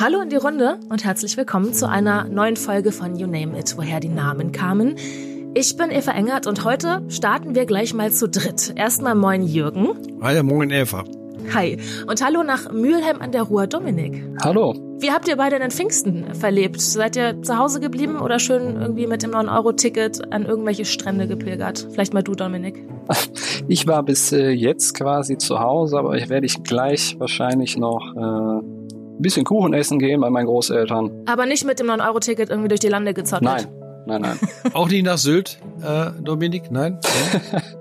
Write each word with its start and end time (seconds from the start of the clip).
Hallo 0.00 0.22
in 0.22 0.30
die 0.30 0.36
Runde 0.36 0.78
und 0.88 1.04
herzlich 1.04 1.36
willkommen 1.36 1.74
zu 1.74 1.86
einer 1.86 2.24
neuen 2.24 2.56
Folge 2.56 2.90
von 2.90 3.16
You 3.16 3.26
Name 3.26 3.58
It, 3.58 3.76
woher 3.76 4.00
die 4.00 4.08
Namen 4.08 4.50
kamen. 4.50 4.96
Ich 5.52 5.76
bin 5.76 5.90
Eva 5.90 6.12
Engert 6.12 6.46
und 6.46 6.64
heute 6.64 7.02
starten 7.08 7.54
wir 7.54 7.66
gleich 7.66 7.92
mal 7.92 8.10
zu 8.10 8.26
dritt. 8.26 8.72
Erstmal 8.76 9.14
moin 9.14 9.42
Jürgen. 9.42 9.90
Hi, 10.22 10.42
moin 10.42 10.70
Eva. 10.70 11.04
Hi. 11.52 11.76
Und 12.06 12.24
hallo 12.24 12.42
nach 12.42 12.72
Mülheim 12.72 13.20
an 13.20 13.30
der 13.30 13.42
Ruhr, 13.42 13.66
Dominik. 13.66 14.24
Hallo. 14.42 14.74
Wie 15.00 15.10
habt 15.10 15.28
ihr 15.28 15.36
beide 15.36 15.58
den 15.58 15.70
Pfingsten 15.70 16.34
verlebt? 16.34 16.80
Seid 16.80 17.16
ihr 17.16 17.42
zu 17.42 17.58
Hause 17.58 17.78
geblieben 17.78 18.20
oder 18.20 18.38
schön 18.38 18.80
irgendwie 18.80 19.06
mit 19.06 19.22
dem 19.22 19.32
9-Euro-Ticket 19.32 20.32
an 20.32 20.46
irgendwelche 20.46 20.86
Strände 20.86 21.28
gepilgert? 21.28 21.86
Vielleicht 21.90 22.14
mal 22.14 22.22
du, 22.22 22.34
Dominik. 22.34 22.86
Ich 23.68 23.86
war 23.86 24.02
bis 24.02 24.32
äh, 24.32 24.48
jetzt 24.50 24.94
quasi 24.94 25.36
zu 25.36 25.60
Hause, 25.60 25.98
aber 25.98 26.16
ich 26.16 26.28
werde 26.28 26.46
ich 26.46 26.62
gleich 26.62 27.16
wahrscheinlich 27.18 27.76
noch 27.76 28.14
äh, 28.16 28.69
ein 29.20 29.22
bisschen 29.22 29.44
Kuchen 29.44 29.74
essen 29.74 29.98
gehen 29.98 30.20
bei 30.20 30.30
meinen 30.30 30.46
Großeltern. 30.46 31.24
Aber 31.26 31.44
nicht 31.44 31.66
mit 31.66 31.78
dem 31.78 31.88
9-Euro-Ticket 31.88 32.48
irgendwie 32.48 32.68
durch 32.68 32.80
die 32.80 32.88
Lande 32.88 33.12
gezottelt? 33.12 33.42
Nein, 33.42 33.66
nein, 34.06 34.22
nein. 34.22 34.38
Auch 34.72 34.88
nicht 34.88 35.04
nach 35.04 35.18
Sylt, 35.18 35.58
äh, 35.82 36.10
Dominik? 36.22 36.70
Nein? 36.70 36.98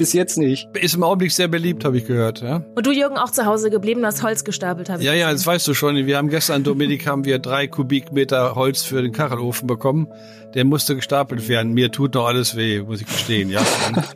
Bis 0.00 0.14
jetzt 0.14 0.38
nicht. 0.38 0.66
Ist 0.74 0.94
im 0.94 1.02
Augenblick 1.02 1.30
sehr 1.30 1.46
beliebt, 1.46 1.84
habe 1.84 1.98
ich 1.98 2.06
gehört, 2.06 2.40
ja. 2.40 2.62
Und 2.74 2.86
du, 2.86 2.90
Jürgen, 2.90 3.18
auch 3.18 3.30
zu 3.30 3.44
Hause 3.44 3.68
geblieben, 3.68 4.06
hast 4.06 4.22
Holz 4.22 4.44
gestapelt, 4.44 4.88
habe 4.88 5.00
ich 5.02 5.04
Ja, 5.06 5.12
gesehen. 5.12 5.26
ja, 5.26 5.32
das 5.32 5.46
weißt 5.46 5.68
du 5.68 5.74
schon. 5.74 5.94
Wir 6.06 6.16
haben 6.16 6.28
gestern, 6.30 6.64
Dominik, 6.64 7.06
haben 7.06 7.26
wir 7.26 7.38
drei 7.38 7.66
Kubikmeter 7.66 8.54
Holz 8.54 8.82
für 8.82 9.02
den 9.02 9.12
Kachelofen 9.12 9.66
bekommen. 9.66 10.08
Der 10.54 10.64
musste 10.64 10.96
gestapelt 10.96 11.48
werden. 11.48 11.74
Mir 11.74 11.92
tut 11.92 12.14
noch 12.14 12.24
alles 12.24 12.56
weh, 12.56 12.80
muss 12.80 13.02
ich 13.02 13.06
gestehen, 13.08 13.50
ja. 13.50 13.60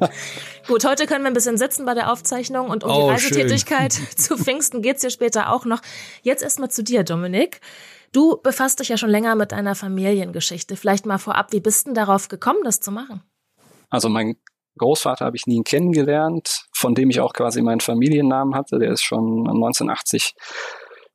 Gut, 0.68 0.86
heute 0.86 1.04
können 1.04 1.22
wir 1.22 1.30
ein 1.30 1.34
bisschen 1.34 1.58
sitzen 1.58 1.84
bei 1.84 1.92
der 1.92 2.10
Aufzeichnung 2.10 2.70
und 2.70 2.82
um 2.82 2.90
Oh, 2.90 3.02
die 3.04 3.10
Reisetätigkeit 3.10 3.92
zu 4.16 4.38
Pfingsten 4.38 4.80
geht's 4.80 5.02
hier 5.02 5.10
später 5.10 5.52
auch 5.52 5.66
noch. 5.66 5.82
Jetzt 6.22 6.42
erstmal 6.42 6.70
zu 6.70 6.82
dir, 6.82 7.04
Dominik. 7.04 7.60
Du 8.12 8.38
befasst 8.42 8.80
dich 8.80 8.88
ja 8.88 8.96
schon 8.96 9.10
länger 9.10 9.34
mit 9.34 9.52
deiner 9.52 9.74
Familiengeschichte. 9.74 10.76
Vielleicht 10.76 11.04
mal 11.04 11.18
vorab, 11.18 11.52
wie 11.52 11.60
bist 11.60 11.88
denn 11.88 11.94
darauf 11.94 12.28
gekommen, 12.28 12.60
das 12.64 12.80
zu 12.80 12.90
machen? 12.90 13.20
Also 13.90 14.08
mein 14.08 14.36
Großvater 14.78 15.24
habe 15.24 15.36
ich 15.36 15.46
nie 15.46 15.62
kennengelernt, 15.62 16.66
von 16.72 16.94
dem 16.94 17.10
ich 17.10 17.20
auch 17.20 17.32
quasi 17.32 17.62
meinen 17.62 17.80
Familiennamen 17.80 18.54
hatte. 18.54 18.78
Der 18.78 18.90
ist 18.90 19.02
schon 19.02 19.46
1980 19.48 20.34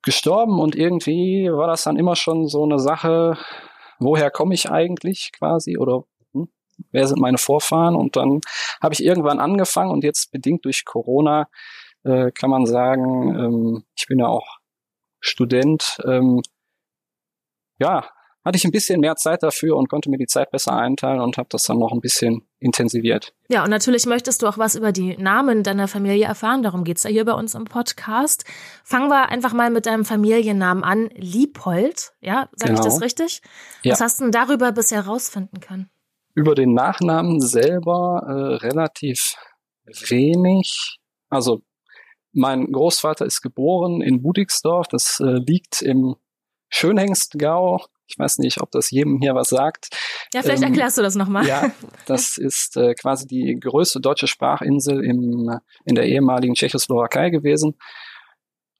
gestorben 0.01 0.59
und 0.59 0.75
irgendwie 0.75 1.49
war 1.51 1.67
das 1.67 1.83
dann 1.83 1.97
immer 1.97 2.15
schon 2.15 2.47
so 2.47 2.63
eine 2.63 2.79
Sache, 2.79 3.37
woher 3.99 4.31
komme 4.31 4.53
ich 4.53 4.69
eigentlich 4.71 5.31
quasi 5.37 5.77
oder 5.77 6.03
hm, 6.33 6.47
wer 6.91 7.07
sind 7.07 7.19
meine 7.19 7.37
Vorfahren? 7.37 7.95
Und 7.95 8.15
dann 8.15 8.39
habe 8.81 8.93
ich 8.93 9.03
irgendwann 9.03 9.39
angefangen 9.39 9.91
und 9.91 10.03
jetzt 10.03 10.31
bedingt 10.31 10.63
durch 10.65 10.85
Corona 10.85 11.47
äh, 12.03 12.31
kann 12.31 12.49
man 12.49 12.65
sagen, 12.65 13.35
ähm, 13.35 13.83
ich 13.97 14.07
bin 14.07 14.19
ja 14.19 14.27
auch 14.27 14.59
Student, 15.19 15.97
ähm, 16.05 16.41
ja, 17.77 18.09
hatte 18.45 18.57
ich 18.57 18.63
ein 18.63 18.71
bisschen 18.71 19.01
mehr 19.01 19.15
Zeit 19.15 19.43
dafür 19.43 19.75
und 19.75 19.89
konnte 19.89 20.09
mir 20.09 20.17
die 20.17 20.27
Zeit 20.27 20.51
besser 20.51 20.73
einteilen 20.73 21.21
und 21.21 21.37
habe 21.37 21.49
das 21.51 21.63
dann 21.63 21.79
noch 21.79 21.91
ein 21.91 21.99
bisschen 21.99 22.48
intensiviert. 22.59 23.33
Ja, 23.49 23.63
und 23.63 23.69
natürlich 23.69 24.05
möchtest 24.05 24.41
du 24.41 24.47
auch 24.47 24.57
was 24.57 24.75
über 24.75 24.91
die 24.91 25.17
Namen 25.17 25.63
deiner 25.63 25.87
Familie 25.87 26.25
erfahren. 26.25 26.61
Darum 26.61 26.83
geht's 26.83 27.03
ja 27.03 27.09
hier 27.09 27.25
bei 27.25 27.33
uns 27.33 27.55
im 27.55 27.65
Podcast. 27.65 28.43
Fangen 28.83 29.09
wir 29.09 29.29
einfach 29.29 29.53
mal 29.53 29.69
mit 29.69 29.85
deinem 29.85 30.05
Familiennamen 30.05 30.83
an. 30.83 31.09
Liebhold. 31.15 32.11
Ja, 32.21 32.49
sage 32.55 32.73
ich 32.73 32.79
Genau. 32.79 32.83
das 32.83 33.01
richtig? 33.01 33.41
Ja. 33.83 33.93
Was 33.93 34.01
hast 34.01 34.19
du 34.19 34.25
denn 34.25 34.31
darüber 34.31 34.71
bisher 34.71 35.05
rausfinden 35.05 35.59
können? 35.61 35.89
Über 36.35 36.53
den 36.55 36.73
Nachnamen 36.73 37.39
selber 37.41 38.23
äh, 38.27 38.65
relativ 38.65 39.35
wenig. 40.09 40.97
Also 41.29 41.61
mein 42.31 42.71
Großvater 42.71 43.25
ist 43.25 43.41
geboren 43.41 44.01
in 44.01 44.21
Budigsdorf, 44.21 44.87
das 44.87 45.19
äh, 45.19 45.39
liegt 45.45 45.81
im 45.81 46.15
Schönhengstgau. 46.69 47.81
Ich 48.09 48.17
weiß 48.17 48.39
nicht, 48.39 48.61
ob 48.61 48.71
das 48.71 48.89
jedem 48.91 49.19
hier 49.21 49.35
was 49.35 49.49
sagt. 49.49 49.89
Ja, 50.33 50.41
vielleicht 50.41 50.63
Ähm, 50.63 50.69
erklärst 50.69 50.97
du 50.97 51.01
das 51.01 51.15
nochmal. 51.15 51.45
Ja, 51.45 51.71
das 52.05 52.37
ist 52.37 52.75
äh, 52.77 52.93
quasi 52.95 53.27
die 53.27 53.57
größte 53.59 53.99
deutsche 53.99 54.27
Sprachinsel 54.27 55.03
im, 55.03 55.59
in 55.85 55.95
der 55.95 56.05
ehemaligen 56.05 56.55
Tschechoslowakei 56.55 57.29
gewesen. 57.29 57.75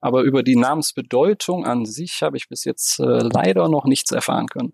Aber 0.01 0.21
über 0.21 0.43
die 0.43 0.55
Namensbedeutung 0.55 1.65
an 1.65 1.85
sich 1.85 2.21
habe 2.21 2.37
ich 2.37 2.47
bis 2.47 2.63
jetzt 2.63 2.99
äh, 2.99 3.03
leider 3.03 3.67
noch 3.69 3.85
nichts 3.85 4.11
erfahren 4.11 4.47
können. 4.47 4.73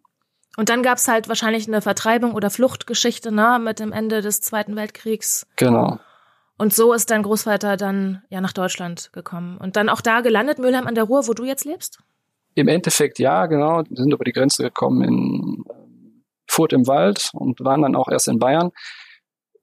Und 0.58 0.70
dann 0.70 0.84
gab's 0.84 1.08
halt 1.08 1.28
wahrscheinlich 1.28 1.68
eine 1.68 1.82
Vertreibung 1.82 2.34
oder 2.34 2.50
Fluchtgeschichte, 2.50 3.32
ne, 3.32 3.60
mit 3.62 3.80
dem 3.80 3.92
Ende 3.92 4.22
des 4.22 4.40
Zweiten 4.42 4.76
Weltkriegs. 4.76 5.48
Genau. 5.58 6.00
Und 6.58 6.74
so 6.74 6.94
ist 6.94 7.12
dein 7.12 7.24
Großvater 7.24 7.76
dann 7.76 8.24
ja 8.30 8.40
nach 8.40 8.54
Deutschland 8.54 9.10
gekommen. 9.12 9.58
Und 9.58 9.76
dann 9.76 9.90
auch 9.90 10.00
da 10.00 10.22
gelandet, 10.22 10.60
Mülheim 10.60 10.88
an 10.88 10.96
der 10.96 11.04
Ruhr, 11.04 11.28
wo 11.28 11.34
du 11.34 11.44
jetzt 11.44 11.66
lebst? 11.66 12.00
Im 12.56 12.68
Endeffekt 12.70 13.20
ja, 13.20 13.46
genau. 13.46 13.84
Wir 13.88 13.98
sind 13.98 14.14
über 14.14 14.24
die 14.24 14.32
Grenze 14.32 14.64
gekommen 14.64 15.04
in 15.04 15.64
ähm, 15.70 16.24
Furt 16.50 16.74
im 16.74 16.88
Wald 16.88 17.30
und 17.34 17.60
waren 17.60 17.82
dann 17.82 17.96
auch 17.96 18.08
erst 18.08 18.28
in 18.28 18.40
Bayern 18.40 18.72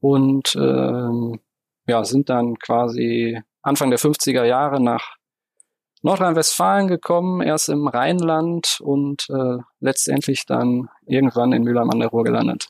und 0.01 0.55
ähm, 0.57 1.41
ja, 1.87 2.05
sind 2.05 2.29
dann 2.29 2.59
quasi 2.59 3.41
Anfang 3.63 3.91
der 3.91 3.99
50er 3.99 4.45
Jahre 4.45 4.83
nach 4.83 5.17
Nordrhein-Westfalen 6.03 6.89
gekommen, 6.89 7.41
erst 7.41 7.69
im 7.69 7.87
Rheinland 7.87 8.79
und 8.81 9.27
äh, 9.31 9.59
letztendlich 9.81 10.47
dann 10.47 10.89
irgendwann 11.07 11.53
in 11.53 11.63
Mülheim 11.63 11.91
an 11.91 12.01
der 12.01 12.09
Ruhr 12.09 12.25
gelandet. 12.25 12.69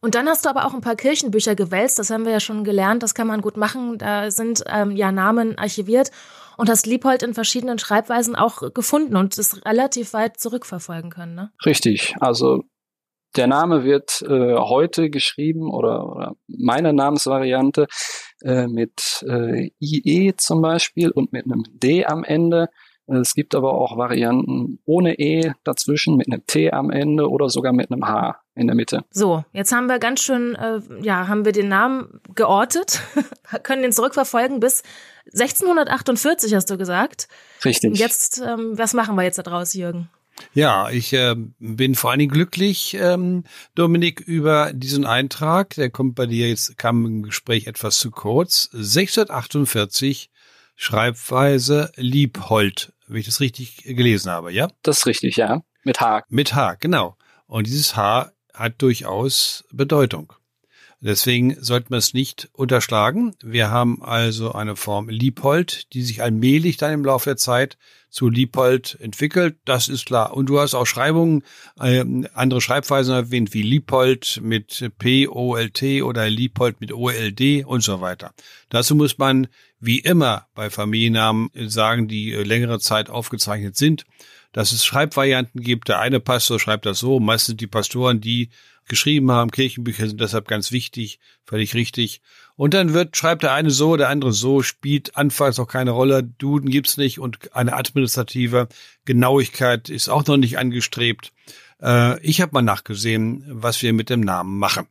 Und 0.00 0.14
dann 0.14 0.28
hast 0.28 0.46
du 0.46 0.48
aber 0.48 0.64
auch 0.64 0.72
ein 0.72 0.80
paar 0.80 0.96
Kirchenbücher 0.96 1.54
gewälzt, 1.54 1.98
das 1.98 2.10
haben 2.10 2.24
wir 2.24 2.32
ja 2.32 2.40
schon 2.40 2.64
gelernt, 2.64 3.02
das 3.02 3.14
kann 3.14 3.26
man 3.26 3.42
gut 3.42 3.56
machen. 3.56 3.98
Da 3.98 4.30
sind 4.30 4.62
ähm, 4.66 4.92
ja 4.92 5.12
Namen 5.12 5.58
archiviert 5.58 6.10
und 6.60 6.68
hast 6.68 6.86
Liebhold 6.86 7.22
in 7.22 7.32
verschiedenen 7.32 7.78
Schreibweisen 7.78 8.36
auch 8.36 8.74
gefunden 8.74 9.16
und 9.16 9.38
es 9.38 9.64
relativ 9.64 10.12
weit 10.12 10.38
zurückverfolgen 10.38 11.10
können, 11.10 11.34
ne? 11.34 11.52
Richtig. 11.64 12.14
Also 12.20 12.64
der 13.36 13.46
Name 13.46 13.84
wird 13.84 14.22
äh, 14.22 14.56
heute 14.56 15.08
geschrieben 15.08 15.72
oder, 15.72 16.06
oder 16.06 16.36
meine 16.48 16.92
Namensvariante 16.92 17.86
äh, 18.42 18.66
mit 18.66 19.24
äh, 19.26 19.70
IE 19.80 20.34
zum 20.36 20.60
Beispiel 20.60 21.10
und 21.10 21.32
mit 21.32 21.46
einem 21.46 21.64
D 21.72 22.04
am 22.04 22.24
Ende. 22.24 22.68
Es 23.06 23.34
gibt 23.34 23.54
aber 23.54 23.72
auch 23.72 23.96
Varianten 23.96 24.78
ohne 24.84 25.18
E 25.18 25.52
dazwischen, 25.64 26.16
mit 26.16 26.30
einem 26.30 26.44
T 26.46 26.70
am 26.70 26.90
Ende 26.90 27.28
oder 27.28 27.48
sogar 27.48 27.72
mit 27.72 27.90
einem 27.90 28.06
H 28.06 28.40
in 28.54 28.66
der 28.66 28.76
Mitte. 28.76 29.04
So, 29.10 29.44
jetzt 29.52 29.72
haben 29.72 29.86
wir 29.86 29.98
ganz 29.98 30.20
schön, 30.20 30.54
äh, 30.54 30.80
ja, 31.02 31.26
haben 31.26 31.44
wir 31.44 31.52
den 31.52 31.68
Namen 31.68 32.20
geortet, 32.40 33.02
können 33.62 33.82
den 33.82 33.92
zurückverfolgen 33.92 34.60
bis 34.60 34.82
1648, 35.34 36.54
hast 36.54 36.70
du 36.70 36.78
gesagt. 36.78 37.28
Richtig. 37.66 37.90
Und 37.90 37.98
jetzt, 37.98 38.40
ähm, 38.40 38.78
was 38.78 38.94
machen 38.94 39.14
wir 39.14 39.24
jetzt 39.24 39.36
da 39.38 39.42
draus, 39.42 39.74
Jürgen? 39.74 40.08
Ja, 40.54 40.88
ich 40.88 41.12
äh, 41.12 41.34
bin 41.58 41.94
vor 41.94 42.10
allen 42.10 42.20
Dingen 42.20 42.32
glücklich, 42.32 42.96
ähm, 42.98 43.44
Dominik, 43.74 44.20
über 44.20 44.72
diesen 44.72 45.04
Eintrag. 45.04 45.74
Der 45.74 45.90
kommt 45.90 46.14
bei 46.14 46.24
dir 46.24 46.48
jetzt, 46.48 46.78
kam 46.78 47.04
im 47.04 47.22
Gespräch 47.24 47.66
etwas 47.66 47.98
zu 47.98 48.10
kurz. 48.10 48.70
648 48.72 50.30
Schreibweise 50.76 51.92
Liebhold, 51.96 52.94
wenn 53.06 53.18
ich 53.18 53.26
das 53.26 53.40
richtig 53.40 53.84
gelesen 53.84 54.30
habe, 54.30 54.50
ja? 54.50 54.68
das 54.82 55.00
ist 55.00 55.06
richtig, 55.06 55.36
ja. 55.36 55.60
Mit 55.84 56.00
H. 56.00 56.24
Mit 56.30 56.54
H, 56.54 56.76
genau. 56.80 57.18
Und 57.46 57.66
dieses 57.66 57.96
H 57.96 58.32
hat 58.54 58.80
durchaus 58.80 59.64
Bedeutung. 59.70 60.32
Deswegen 61.02 61.56
sollten 61.62 61.90
wir 61.90 61.96
es 61.96 62.12
nicht 62.12 62.50
unterschlagen. 62.52 63.34
Wir 63.42 63.70
haben 63.70 64.02
also 64.02 64.52
eine 64.52 64.76
Form 64.76 65.08
Liebhold, 65.08 65.94
die 65.94 66.02
sich 66.02 66.22
allmählich 66.22 66.76
dann 66.76 66.92
im 66.92 67.04
Laufe 67.04 67.30
der 67.30 67.36
Zeit 67.38 67.78
zu 68.10 68.28
Liebhold 68.28 68.98
entwickelt. 69.00 69.56
Das 69.64 69.88
ist 69.88 70.04
klar. 70.04 70.34
Und 70.34 70.46
du 70.46 70.60
hast 70.60 70.74
auch 70.74 70.84
Schreibungen, 70.84 71.42
äh, 71.80 72.04
andere 72.34 72.60
Schreibweisen 72.60 73.14
erwähnt, 73.14 73.54
wie 73.54 73.62
Liebhold 73.62 74.40
mit 74.42 74.90
P-O-L-T 74.98 76.02
oder 76.02 76.28
Liebhold 76.28 76.80
mit 76.82 76.92
O-L-D 76.92 77.64
und 77.64 77.82
so 77.82 78.02
weiter. 78.02 78.34
Dazu 78.68 78.94
muss 78.94 79.16
man 79.16 79.46
wie 79.78 80.00
immer 80.00 80.48
bei 80.54 80.68
Familiennamen 80.68 81.50
sagen, 81.54 82.08
die 82.08 82.32
äh, 82.32 82.42
längere 82.42 82.78
Zeit 82.78 83.08
aufgezeichnet 83.08 83.76
sind, 83.76 84.04
dass 84.52 84.72
es 84.72 84.84
Schreibvarianten 84.84 85.62
gibt. 85.62 85.88
Der 85.88 86.00
eine 86.00 86.20
Pastor 86.20 86.60
schreibt 86.60 86.84
das 86.84 86.98
so. 86.98 87.20
Meistens 87.20 87.56
die 87.56 87.68
Pastoren, 87.68 88.20
die 88.20 88.50
geschrieben 88.90 89.30
haben, 89.30 89.50
Kirchenbücher 89.50 90.06
sind 90.06 90.20
deshalb 90.20 90.46
ganz 90.46 90.70
wichtig, 90.70 91.18
völlig 91.46 91.74
richtig. 91.74 92.20
Und 92.56 92.74
dann 92.74 92.92
wird, 92.92 93.16
schreibt 93.16 93.42
der 93.42 93.54
eine 93.54 93.70
so, 93.70 93.96
der 93.96 94.10
andere 94.10 94.34
so, 94.34 94.60
spielt 94.62 95.16
anfangs 95.16 95.58
auch 95.58 95.66
keine 95.66 95.92
Rolle, 95.92 96.22
Duden 96.22 96.68
gibt's 96.68 96.98
nicht 96.98 97.18
und 97.18 97.54
eine 97.54 97.72
administrative 97.72 98.68
Genauigkeit 99.06 99.88
ist 99.88 100.10
auch 100.10 100.26
noch 100.26 100.36
nicht 100.36 100.58
angestrebt. 100.58 101.32
Äh, 101.80 102.20
ich 102.20 102.42
habe 102.42 102.52
mal 102.52 102.60
nachgesehen, 102.60 103.44
was 103.48 103.80
wir 103.80 103.94
mit 103.94 104.10
dem 104.10 104.20
Namen 104.20 104.58
machen. 104.58 104.86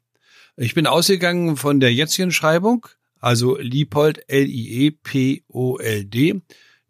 Ich 0.57 0.73
bin 0.73 0.87
ausgegangen 0.87 1.55
von 1.55 1.79
der 1.79 1.93
jetzigen 1.93 2.31
Schreibung, 2.31 2.87
also 3.19 3.57
Liepold, 3.57 4.27
L-I-E-P-O-L-D. 4.27 5.61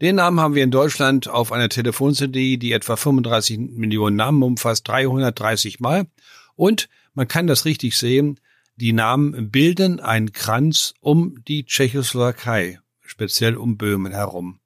Den 0.01 0.15
Namen 0.15 0.39
haben 0.39 0.55
wir 0.55 0.63
in 0.63 0.71
Deutschland 0.71 1.27
auf 1.27 1.51
einer 1.51 1.67
Telefon-CD, 1.67 2.55
die 2.55 2.71
etwa 2.71 2.95
35 2.95 3.59
Millionen 3.59 4.15
Namen 4.15 4.41
umfasst, 4.43 4.87
330 4.87 5.81
Mal. 5.81 6.07
Und 6.55 6.87
man 7.13 7.27
kann 7.27 7.47
das 7.47 7.65
richtig 7.65 7.97
sehen, 7.97 8.39
die 8.75 8.93
Namen 8.93 9.51
bilden 9.51 9.99
einen 9.99 10.31
Kranz 10.31 10.93
um 11.01 11.43
die 11.47 11.65
Tschechoslowakei, 11.65 12.79
speziell 13.01 13.57
um 13.57 13.77
Böhmen 13.77 14.13
herum. 14.13 14.59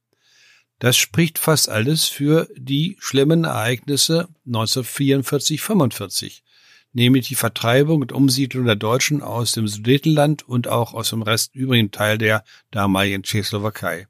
Das 0.78 0.98
spricht 0.98 1.40
fast 1.40 1.70
alles 1.70 2.06
für 2.06 2.48
die 2.56 2.98
schlimmen 3.00 3.46
Ereignisse 3.46 4.28
1944, 4.46 5.62
45, 5.62 6.44
nämlich 6.92 7.28
die 7.28 7.36
Vertreibung 7.36 8.02
und 8.02 8.12
Umsiedlung 8.12 8.66
der 8.66 8.76
Deutschen 8.76 9.22
aus 9.22 9.54
dem 9.54 9.68
Sudetenland 9.68 10.48
und 10.48 10.68
auch 10.68 10.94
aus 10.94 11.10
dem 11.10 11.22
Rest 11.22 11.56
übrigen 11.56 11.92
Teil 11.92 12.18
der 12.18 12.44
damaligen 12.70 13.24
Tschechoslowakei. 13.24 14.08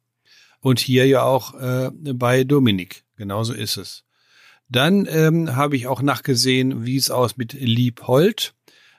Und 0.59 0.80
hier 0.80 1.06
ja 1.06 1.24
auch 1.24 1.53
äh, 1.53 1.91
bei 1.94 2.44
Dominik. 2.44 3.03
Genauso 3.18 3.53
ist 3.53 3.77
es. 3.77 4.03
Dann 4.69 5.07
ähm, 5.10 5.56
habe 5.56 5.75
ich 5.75 5.88
auch 5.88 6.01
nachgesehen, 6.01 6.86
wie 6.86 6.98
es 6.98 7.12
aus 7.12 7.38
mit 7.38 7.54
Liebhold 7.54 8.54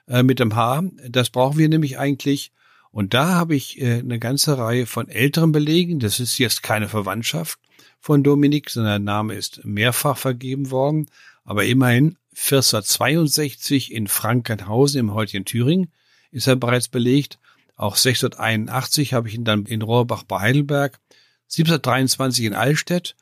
äh, 0.07 0.23
mit 0.23 0.39
dem 0.39 0.55
H. 0.55 0.83
Das 1.09 1.29
brauchen 1.29 1.57
wir 1.57 1.69
nämlich 1.69 1.97
eigentlich. 1.97 2.51
Und 2.91 3.13
da 3.13 3.33
habe 3.33 3.55
ich 3.55 3.81
äh, 3.81 3.99
eine 3.99 4.19
ganze 4.19 4.57
Reihe 4.57 4.85
von 4.85 5.09
älteren 5.09 5.51
Belegen. 5.51 5.99
Das 5.99 6.19
ist 6.19 6.37
jetzt 6.37 6.63
keine 6.63 6.87
Verwandtschaft 6.87 7.59
von 7.99 8.23
Dominik, 8.23 8.69
sondern 8.69 9.03
der 9.03 9.13
Name 9.13 9.33
ist 9.33 9.65
mehrfach 9.65 10.17
vergeben 10.17 10.71
worden. 10.71 11.07
Aber 11.43 11.65
immerhin 11.65 12.17
1462 12.35 13.91
in 13.91 14.07
Frankenhausen 14.07 14.99
im 14.99 15.13
heutigen 15.13 15.45
Thüringen 15.45 15.91
ist 16.31 16.47
er 16.47 16.55
bereits 16.55 16.87
belegt. 16.87 17.39
Auch 17.75 17.95
681 17.95 19.13
habe 19.13 19.27
ich 19.27 19.35
ihn 19.35 19.43
dann 19.43 19.65
in 19.65 19.81
Rohrbach 19.81 20.23
bei 20.23 20.39
Heidelberg, 20.39 20.99
1723 21.45 22.45
in 22.45 22.53
Allstedt 22.53 23.15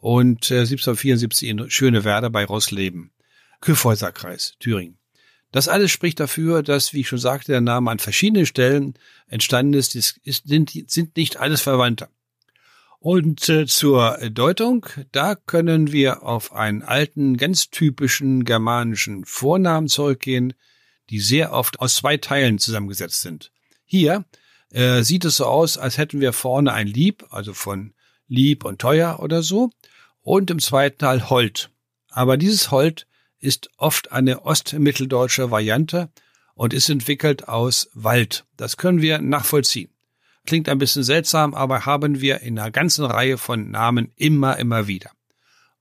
und 0.00 0.50
äh, 0.50 0.60
1774 0.60 1.48
in 1.48 1.70
Schönewerder 1.70 2.30
bei 2.30 2.44
Rossleben, 2.44 3.12
Kyffhäuserkreis, 3.60 4.54
Thüringen. 4.58 4.98
Das 5.52 5.68
alles 5.68 5.90
spricht 5.90 6.20
dafür, 6.20 6.62
dass, 6.62 6.92
wie 6.92 7.00
ich 7.00 7.08
schon 7.08 7.18
sagte, 7.18 7.52
der 7.52 7.60
Name 7.60 7.90
an 7.90 7.98
verschiedenen 7.98 8.46
Stellen 8.46 8.94
entstanden 9.26 9.74
ist. 9.74 9.96
Ist, 9.96 10.20
sind, 10.24 10.70
sind 10.90 11.16
nicht 11.16 11.38
alles 11.38 11.60
Verwandte. 11.60 12.08
Und 13.00 13.48
äh, 13.48 13.66
zur 13.66 14.18
Deutung, 14.30 14.86
da 15.10 15.34
können 15.34 15.90
wir 15.90 16.22
auf 16.22 16.52
einen 16.52 16.82
alten, 16.82 17.36
ganz 17.36 17.70
typischen 17.70 18.44
germanischen 18.44 19.24
Vornamen 19.24 19.88
zurückgehen, 19.88 20.52
die 21.08 21.18
sehr 21.18 21.52
oft 21.52 21.80
aus 21.80 21.96
zwei 21.96 22.18
Teilen 22.18 22.58
zusammengesetzt 22.58 23.22
sind. 23.22 23.52
Hier 23.84 24.24
äh, 24.70 25.02
sieht 25.02 25.24
es 25.24 25.36
so 25.36 25.46
aus, 25.46 25.78
als 25.78 25.98
hätten 25.98 26.20
wir 26.20 26.32
vorne 26.32 26.72
ein 26.72 26.86
Lieb, 26.86 27.24
also 27.30 27.54
von 27.54 27.94
lieb 28.28 28.64
und 28.64 28.80
teuer 28.80 29.18
oder 29.20 29.42
so, 29.42 29.70
und 30.22 30.50
im 30.50 30.58
zweiten 30.58 30.98
Teil 30.98 31.30
Holt. 31.30 31.70
Aber 32.10 32.36
dieses 32.36 32.70
Holt 32.70 33.06
ist 33.38 33.70
oft 33.76 34.12
eine 34.12 34.44
ostmitteldeutsche 34.44 35.50
Variante 35.50 36.10
und 36.54 36.74
ist 36.74 36.90
entwickelt 36.90 37.48
aus 37.48 37.88
Wald. 37.94 38.44
Das 38.56 38.76
können 38.76 39.00
wir 39.00 39.20
nachvollziehen. 39.20 39.90
Klingt 40.46 40.68
ein 40.68 40.78
bisschen 40.78 41.04
seltsam, 41.04 41.54
aber 41.54 41.86
haben 41.86 42.20
wir 42.20 42.40
in 42.40 42.58
einer 42.58 42.70
ganzen 42.70 43.04
Reihe 43.04 43.38
von 43.38 43.70
Namen 43.70 44.12
immer, 44.16 44.58
immer 44.58 44.86
wieder. 44.86 45.10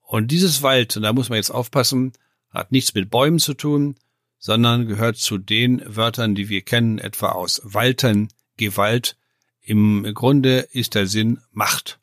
Und 0.02 0.32
dieses 0.32 0.62
Wald, 0.62 0.96
und 0.96 1.04
da 1.04 1.14
muss 1.14 1.30
man 1.30 1.38
jetzt 1.38 1.52
aufpassen, 1.52 2.14
hat 2.50 2.72
nichts 2.72 2.94
mit 2.94 3.10
Bäumen 3.10 3.40
zu 3.40 3.54
tun, 3.54 3.96
sondern 4.38 4.88
gehört 4.88 5.18
zu 5.18 5.38
den 5.38 5.84
Wörtern, 5.86 6.34
die 6.34 6.50
wir 6.50 6.62
kennen, 6.62 6.98
etwa 6.98 7.30
aus 7.30 7.62
Walten, 7.64 8.30
Gewalt. 8.58 9.18
Im 9.62 10.10
Grunde 10.14 10.60
ist 10.72 10.96
der 10.96 11.08
Sinn 11.08 11.40
Macht. 11.52 12.00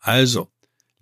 Also, 0.00 0.50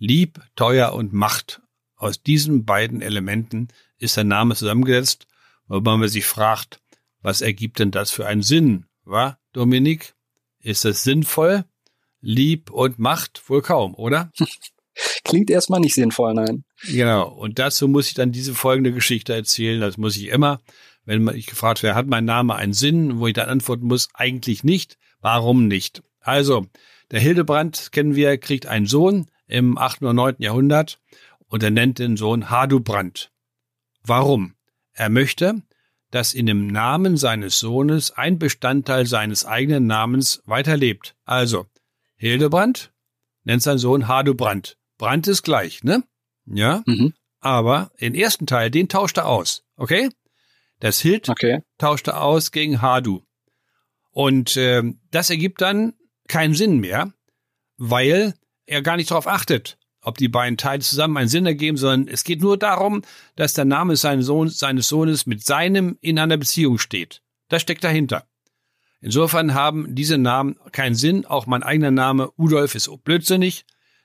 lieb, 0.02 0.40
teuer 0.56 0.93
und 0.94 1.12
Macht 1.12 1.62
aus 1.94 2.20
diesen 2.22 2.64
beiden 2.64 3.00
Elementen 3.00 3.69
ist 3.99 4.16
der 4.16 4.25
Name 4.25 4.56
zusammengesetzt, 4.56 5.28
wobei 5.69 5.96
man 5.96 6.08
sich 6.08 6.26
fragt, 6.26 6.81
was 7.20 7.40
ergibt 7.40 7.78
denn 7.78 7.93
das 7.93 8.10
für 8.10 8.26
einen 8.26 8.43
Sinn, 8.43 8.87
wa, 9.04 9.38
Dominik? 9.52 10.14
Ist 10.58 10.84
das 10.84 11.04
sinnvoll? 11.04 11.64
Lieb 12.20 12.70
und 12.70 12.99
Macht 12.99 13.49
wohl 13.49 13.62
kaum, 13.62 13.94
oder? 13.94 14.32
Klingt 15.25 15.50
erstmal 15.50 15.81
nicht 15.81 15.94
sinnvoll, 15.94 16.34
nein. 16.34 16.64
Genau. 16.82 17.28
Und 17.28 17.60
dazu 17.60 17.87
muss 17.87 18.08
ich 18.08 18.14
dann 18.14 18.32
diese 18.32 18.54
folgende 18.54 18.93
Geschichte 18.93 19.32
erzählen. 19.32 19.81
Das 19.81 19.96
muss 19.96 20.16
ich 20.16 20.28
immer, 20.28 20.60
wenn 21.04 21.26
ich 21.28 21.46
gefragt 21.46 21.82
werde, 21.82 21.96
hat 21.96 22.06
mein 22.08 22.25
Name 22.25 22.56
einen 22.56 22.75
Sinn, 22.75 23.20
wo 23.20 23.28
ich 23.28 23.34
dann 23.34 23.49
antworten 23.49 23.87
muss, 23.87 24.08
eigentlich 24.14 24.64
nicht. 24.64 24.99
Warum 25.20 25.69
nicht? 25.69 26.02
Also, 26.20 26.66
der 27.12 27.20
Hildebrand, 27.20 27.93
kennen 27.93 28.16
wir, 28.16 28.37
kriegt 28.38 28.66
einen 28.66 28.87
Sohn 28.87 29.26
im 29.52 29.76
8. 29.76 30.02
oder 30.02 30.14
9. 30.14 30.37
Jahrhundert 30.38 30.99
und 31.46 31.62
er 31.62 31.70
nennt 31.70 31.99
den 31.99 32.16
Sohn 32.16 32.49
Hadubrand. 32.49 33.31
Warum? 34.02 34.54
Er 34.94 35.10
möchte, 35.10 35.62
dass 36.10 36.32
in 36.32 36.46
dem 36.46 36.66
Namen 36.66 37.16
seines 37.16 37.58
Sohnes 37.58 38.10
ein 38.12 38.38
Bestandteil 38.38 39.06
seines 39.06 39.44
eigenen 39.44 39.87
Namens 39.87 40.43
weiterlebt. 40.46 41.14
Also, 41.25 41.66
Hildebrand 42.16 42.93
nennt 43.44 43.62
sein 43.62 43.78
Sohn 43.78 44.08
Hadubrand. 44.08 44.78
Brand 44.96 45.28
ist 45.28 45.43
gleich, 45.43 45.84
ne? 45.84 46.02
Ja? 46.46 46.82
Mhm. 46.87 47.12
Aber 47.40 47.90
den 48.00 48.14
ersten 48.14 48.46
Teil, 48.46 48.70
den 48.70 48.88
tauscht 48.88 49.19
er 49.19 49.26
aus, 49.26 49.64
okay? 49.76 50.08
Das 50.81 51.00
Hild 51.00 51.28
okay. 51.28 51.60
tauscht 51.76 52.08
er 52.08 52.22
aus 52.22 52.52
gegen 52.52 52.81
Hadu. 52.81 53.22
Und 54.10 54.56
äh, 54.56 54.82
das 55.10 55.31
ergibt 55.31 55.60
dann 55.60 55.93
keinen 56.28 56.54
Sinn 56.54 56.78
mehr, 56.78 57.12
weil 57.76 58.34
er 58.73 58.83
gar 58.83 58.97
nicht 58.97 59.11
darauf 59.11 59.27
achtet, 59.27 59.79
ob 60.01 60.19
die 60.19 60.29
beiden 60.29 60.57
Teile 60.57 60.81
zusammen 60.81 61.17
einen 61.17 61.29
Sinn 61.29 61.47
ergeben, 61.47 61.77
sondern 61.77 62.09
es 62.13 62.25
geht 62.25 62.43
nur 62.43 62.59
darum, 62.59 63.03
dass 63.37 63.55
der 63.55 63.65
Name 63.65 63.97
seines, 63.97 64.27
Sohn, 64.27 64.49
seines 64.49 64.89
Sohnes 64.89 65.27
mit 65.27 65.45
seinem 65.45 65.97
in 66.01 66.19
einer 66.19 66.37
Beziehung 66.37 66.79
steht. 66.79 67.23
Das 67.49 67.63
steckt 67.63 67.85
dahinter. 67.85 68.27
Insofern 69.01 69.55
haben 69.55 69.95
diese 69.95 70.17
Namen 70.17 70.57
keinen 70.71 70.95
Sinn. 70.95 71.27
Auch 71.27 71.47
mein 71.47 71.63
eigener 71.63 71.91
Name 71.91 72.31
Udolf 72.37 72.75
ist 72.75 72.91
blödsinnig, 73.05 73.65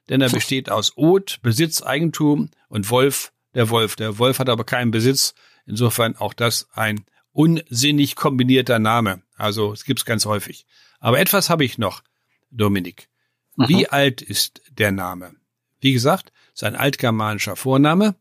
denn 0.10 0.22
er 0.22 0.30
besteht 0.32 0.70
aus 0.70 0.94
Od, 0.98 1.40
Besitz, 1.42 1.82
Eigentum 1.82 2.50
und 2.68 2.90
Wolf, 2.90 3.32
der 3.54 3.70
Wolf. 3.70 3.96
Der 3.96 4.18
Wolf 4.20 4.40
hat 4.40 4.50
aber 4.50 4.64
keinen 4.64 4.92
Besitz. 4.92 5.34
Insofern 5.66 6.16
auch 6.16 6.34
das 6.34 6.68
ein 6.74 7.06
unsinnig 7.32 8.16
kombinierter 8.16 8.80
Name. 8.80 9.22
Also 9.36 9.72
es 9.72 9.84
gibt's 9.84 10.06
ganz 10.06 10.26
häufig. 10.26 10.66
Aber 11.00 11.20
etwas 11.20 11.50
habe 11.50 11.64
ich 11.64 11.78
noch, 11.78 12.02
Dominik. 12.50 13.10
Wie 13.58 13.82
mhm. 13.82 13.88
alt 13.90 14.22
ist 14.22 14.62
der 14.70 14.92
Name? 14.92 15.36
Wie 15.80 15.94
gesagt, 15.94 16.32
ist 16.54 16.64
ein 16.64 16.76
altgermanischer 16.76 17.56
Vorname. 17.56 18.16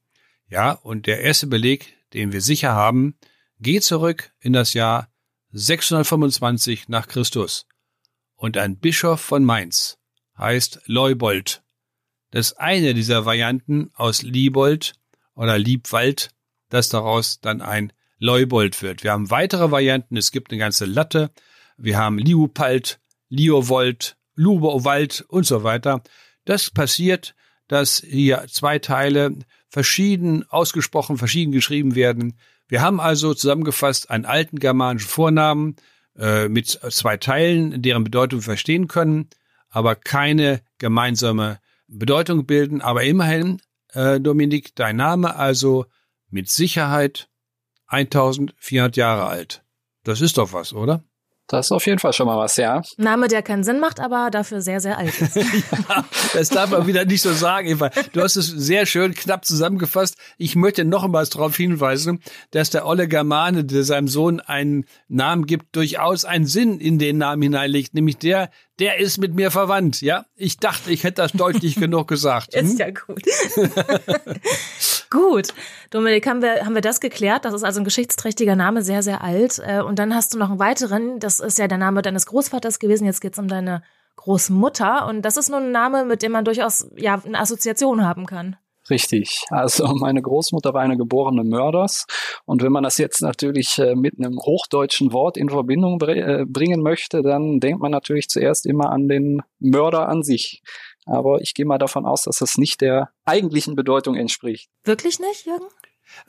Ja, 0.49 0.73
und 0.73 1.07
der 1.07 1.21
erste 1.21 1.47
Beleg, 1.47 1.95
den 2.15 2.33
wir 2.33 2.41
sicher 2.41 2.73
haben, 2.73 3.19
geht 3.61 3.85
zurück 3.85 4.33
in 4.41 4.53
das 4.53 4.75
Jahr 4.75 5.09
625 5.53 6.89
nach 6.89 7.09
Christus. 7.09 7.67
Und 8.35 8.57
ein 8.57 8.79
Bischof 8.79 9.21
von 9.21 9.45
Mainz 9.45 9.99
heißt 10.39 10.81
Leubold. 10.87 11.63
Das 12.31 12.53
ist 12.53 12.59
eine 12.59 12.95
dieser 12.95 13.25
Varianten 13.25 13.91
aus 13.95 14.23
Liebold 14.23 14.95
oder 15.35 15.59
Liebwald, 15.59 16.31
dass 16.69 16.89
daraus 16.89 17.41
dann 17.41 17.63
ein 17.63 17.93
Leubold 18.19 18.83
wird. 18.83 19.05
Wir 19.05 19.13
haben 19.13 19.31
weitere 19.31 19.71
Varianten, 19.71 20.17
es 20.17 20.31
gibt 20.31 20.51
eine 20.51 20.59
ganze 20.59 20.85
Latte. 20.85 21.31
Wir 21.77 21.99
haben 21.99 22.19
Liupald, 22.19 23.01
Liowold, 24.37 24.63
Lubowald 24.63 25.25
und 25.29 25.47
so 25.47 25.65
weiter. 25.65 26.03
Das 26.45 26.71
passiert, 26.71 27.35
dass 27.69 28.03
hier 28.07 28.47
zwei 28.49 28.79
Teile 28.79 29.37
verschieden 29.69 30.45
ausgesprochen, 30.49 31.19
verschieden 31.19 31.53
geschrieben 31.53 31.95
werden. 31.95 32.39
Wir 32.69 32.81
haben 32.81 33.01
also 33.01 33.35
zusammengefasst 33.35 34.11
einen 34.11 34.25
alten 34.25 34.59
germanischen 34.59 35.09
Vornamen 35.09 35.77
äh, 36.17 36.49
mit 36.49 36.69
zwei 36.69 37.17
Teilen, 37.17 37.83
deren 37.83 38.05
Bedeutung 38.05 38.41
wir 38.41 38.45
verstehen 38.45 38.89
können, 38.89 39.29
aber 39.69 39.97
keine 39.97 40.63
gemeinsame 40.79 41.61
Bedeutung 41.89 42.47
bilden. 42.47 42.81
Aber 42.81 43.05
immerhin, 43.05 43.61
äh, 43.93 44.21
Dominik, 44.21 44.75
dein 44.75 44.97
Name 44.97 45.37
also 45.37 45.87
mit 46.31 46.49
Sicherheit 46.49 47.29
1400 47.87 48.97
Jahre 48.97 49.27
alt. 49.27 49.63
Das 50.05 50.21
ist 50.21 50.39
doch 50.39 50.53
was, 50.53 50.73
oder? 50.73 51.05
Das 51.49 51.67
ist 51.67 51.73
auf 51.73 51.87
jeden 51.87 52.01
Fall 52.01 52.13
schon 52.13 52.27
mal 52.27 52.37
was, 52.37 52.57
ja. 52.57 52.83
Name, 52.97 53.29
der 53.29 53.43
keinen 53.43 53.63
Sinn 53.63 53.79
macht, 53.79 54.01
aber 54.01 54.31
dafür 54.31 54.61
sehr, 54.61 54.81
sehr 54.81 54.99
alt 54.99 55.21
ist. 55.21 55.37
ja, 55.89 56.05
das 56.35 56.49
darf 56.49 56.71
man 56.71 56.87
wieder 56.89 57.05
nicht 57.05 57.23
so 57.23 57.33
sagen, 57.33 57.69
Eva. 57.69 57.91
Du 58.13 58.21
hast 58.21 58.35
es 58.35 58.47
sehr 58.47 58.85
schön 58.85 59.15
knapp 59.15 59.45
zusammengefasst. 59.45 60.17
Ich 60.39 60.57
möchte 60.57 60.85
noch 60.85 61.05
einmal 61.05 61.25
darauf 61.27 61.57
hinweisen, 61.57 62.21
dass 62.51 62.71
der 62.71 62.85
Olle 62.85 63.07
Germane, 63.07 63.65
der 63.65 63.85
seinem 63.85 64.09
Sohn 64.09 64.41
einen 64.41 64.87
Namen 65.09 65.47
gibt, 65.47 65.77
durchaus 65.77 66.25
einen 66.25 66.47
Sinn 66.47 66.81
in 66.81 66.99
den 66.99 67.19
Namen 67.19 67.43
hineinlegt, 67.43 67.95
nämlich 67.95 68.19
der, 68.19 68.51
der 68.81 68.99
ist 68.99 69.19
mit 69.19 69.35
mir 69.35 69.53
verwandt, 69.53 70.03
ja? 70.03 70.27
Ich 70.35 70.59
dachte, 70.59 70.91
ich 70.91 71.05
hätte 71.05 71.23
das 71.23 71.33
deutlich 71.33 71.77
genug 71.81 72.09
gesagt. 72.09 72.55
Hm? 72.55 72.67
Ist 72.67 72.79
ja 72.79 72.91
gut. 72.91 73.23
gut. 75.17 75.49
Dominik, 75.91 76.27
haben 76.27 76.43
wir, 76.43 76.65
haben 76.65 76.75
wir 76.75 76.83
das 76.83 77.01
geklärt? 77.01 77.45
Das 77.45 77.55
ist 77.55 77.65
also 77.65 77.81
ein 77.81 77.85
geschichtsträchtiger 77.85 78.57
Name, 78.57 78.83
sehr, 78.83 79.03
sehr 79.03 79.23
alt. 79.23 79.61
Äh, 79.65 79.81
und 79.81 79.99
dann 79.99 80.15
hast 80.15 80.35
du 80.35 80.39
noch 80.39 80.51
einen 80.51 80.59
weiteren, 80.59 81.19
das 81.19 81.41
ist 81.41 81.59
ja 81.59 81.69
der 81.69 81.79
Name 81.79 82.03
deines 82.03 82.27
Großvaters 82.27 82.79
gewesen, 82.79 83.07
jetzt 83.07 83.21
geht's 83.21 83.39
um 83.39 83.49
deine 83.49 83.83
Großmutter. 84.17 85.07
Und 85.07 85.23
das 85.23 85.37
ist 85.37 85.51
nun 85.51 85.65
ein 85.65 85.73
Name, 85.73 86.05
mit 86.05 86.23
dem 86.23 86.33
man 86.33 86.45
durchaus 86.45 86.89
ja 86.97 87.21
eine 87.25 87.39
Assoziation 87.39 88.05
haben 88.05 88.27
kann. 88.27 88.57
Richtig. 88.89 89.45
Also 89.51 89.87
meine 89.95 90.23
Großmutter 90.23 90.73
war 90.73 90.83
eine 90.83 90.97
geborene 90.97 91.45
Mörders. 91.45 92.07
Und 92.45 92.63
wenn 92.63 92.73
man 92.73 92.85
das 92.85 92.99
jetzt 92.99 93.21
natürlich 93.21 93.79
äh, 93.79 93.95
mit 93.95 94.15
einem 94.19 94.39
hochdeutschen 94.39 95.13
Wort 95.13 95.37
in 95.37 95.49
Verbindung 95.49 96.01
äh, 96.03 96.45
bringen 96.47 96.83
möchte, 96.83 97.23
dann 97.23 97.59
denkt 97.59 97.81
man 97.81 97.91
natürlich 97.91 98.29
zuerst 98.29 98.67
immer 98.67 98.91
an 98.91 99.09
den 99.09 99.43
Mörder 99.59 100.09
an 100.09 100.23
sich. 100.23 100.63
Aber 101.07 101.41
ich 101.41 101.55
gehe 101.55 101.65
mal 101.65 101.79
davon 101.79 102.05
aus, 102.05 102.23
dass 102.23 102.39
das 102.39 102.59
nicht 102.59 102.81
der 102.81 103.11
eigentlichen 103.25 103.77
Bedeutung 103.77 104.17
entspricht. 104.17 104.69
Wirklich 104.85 105.19
nicht, 105.19 105.47
Jürgen? 105.47 105.67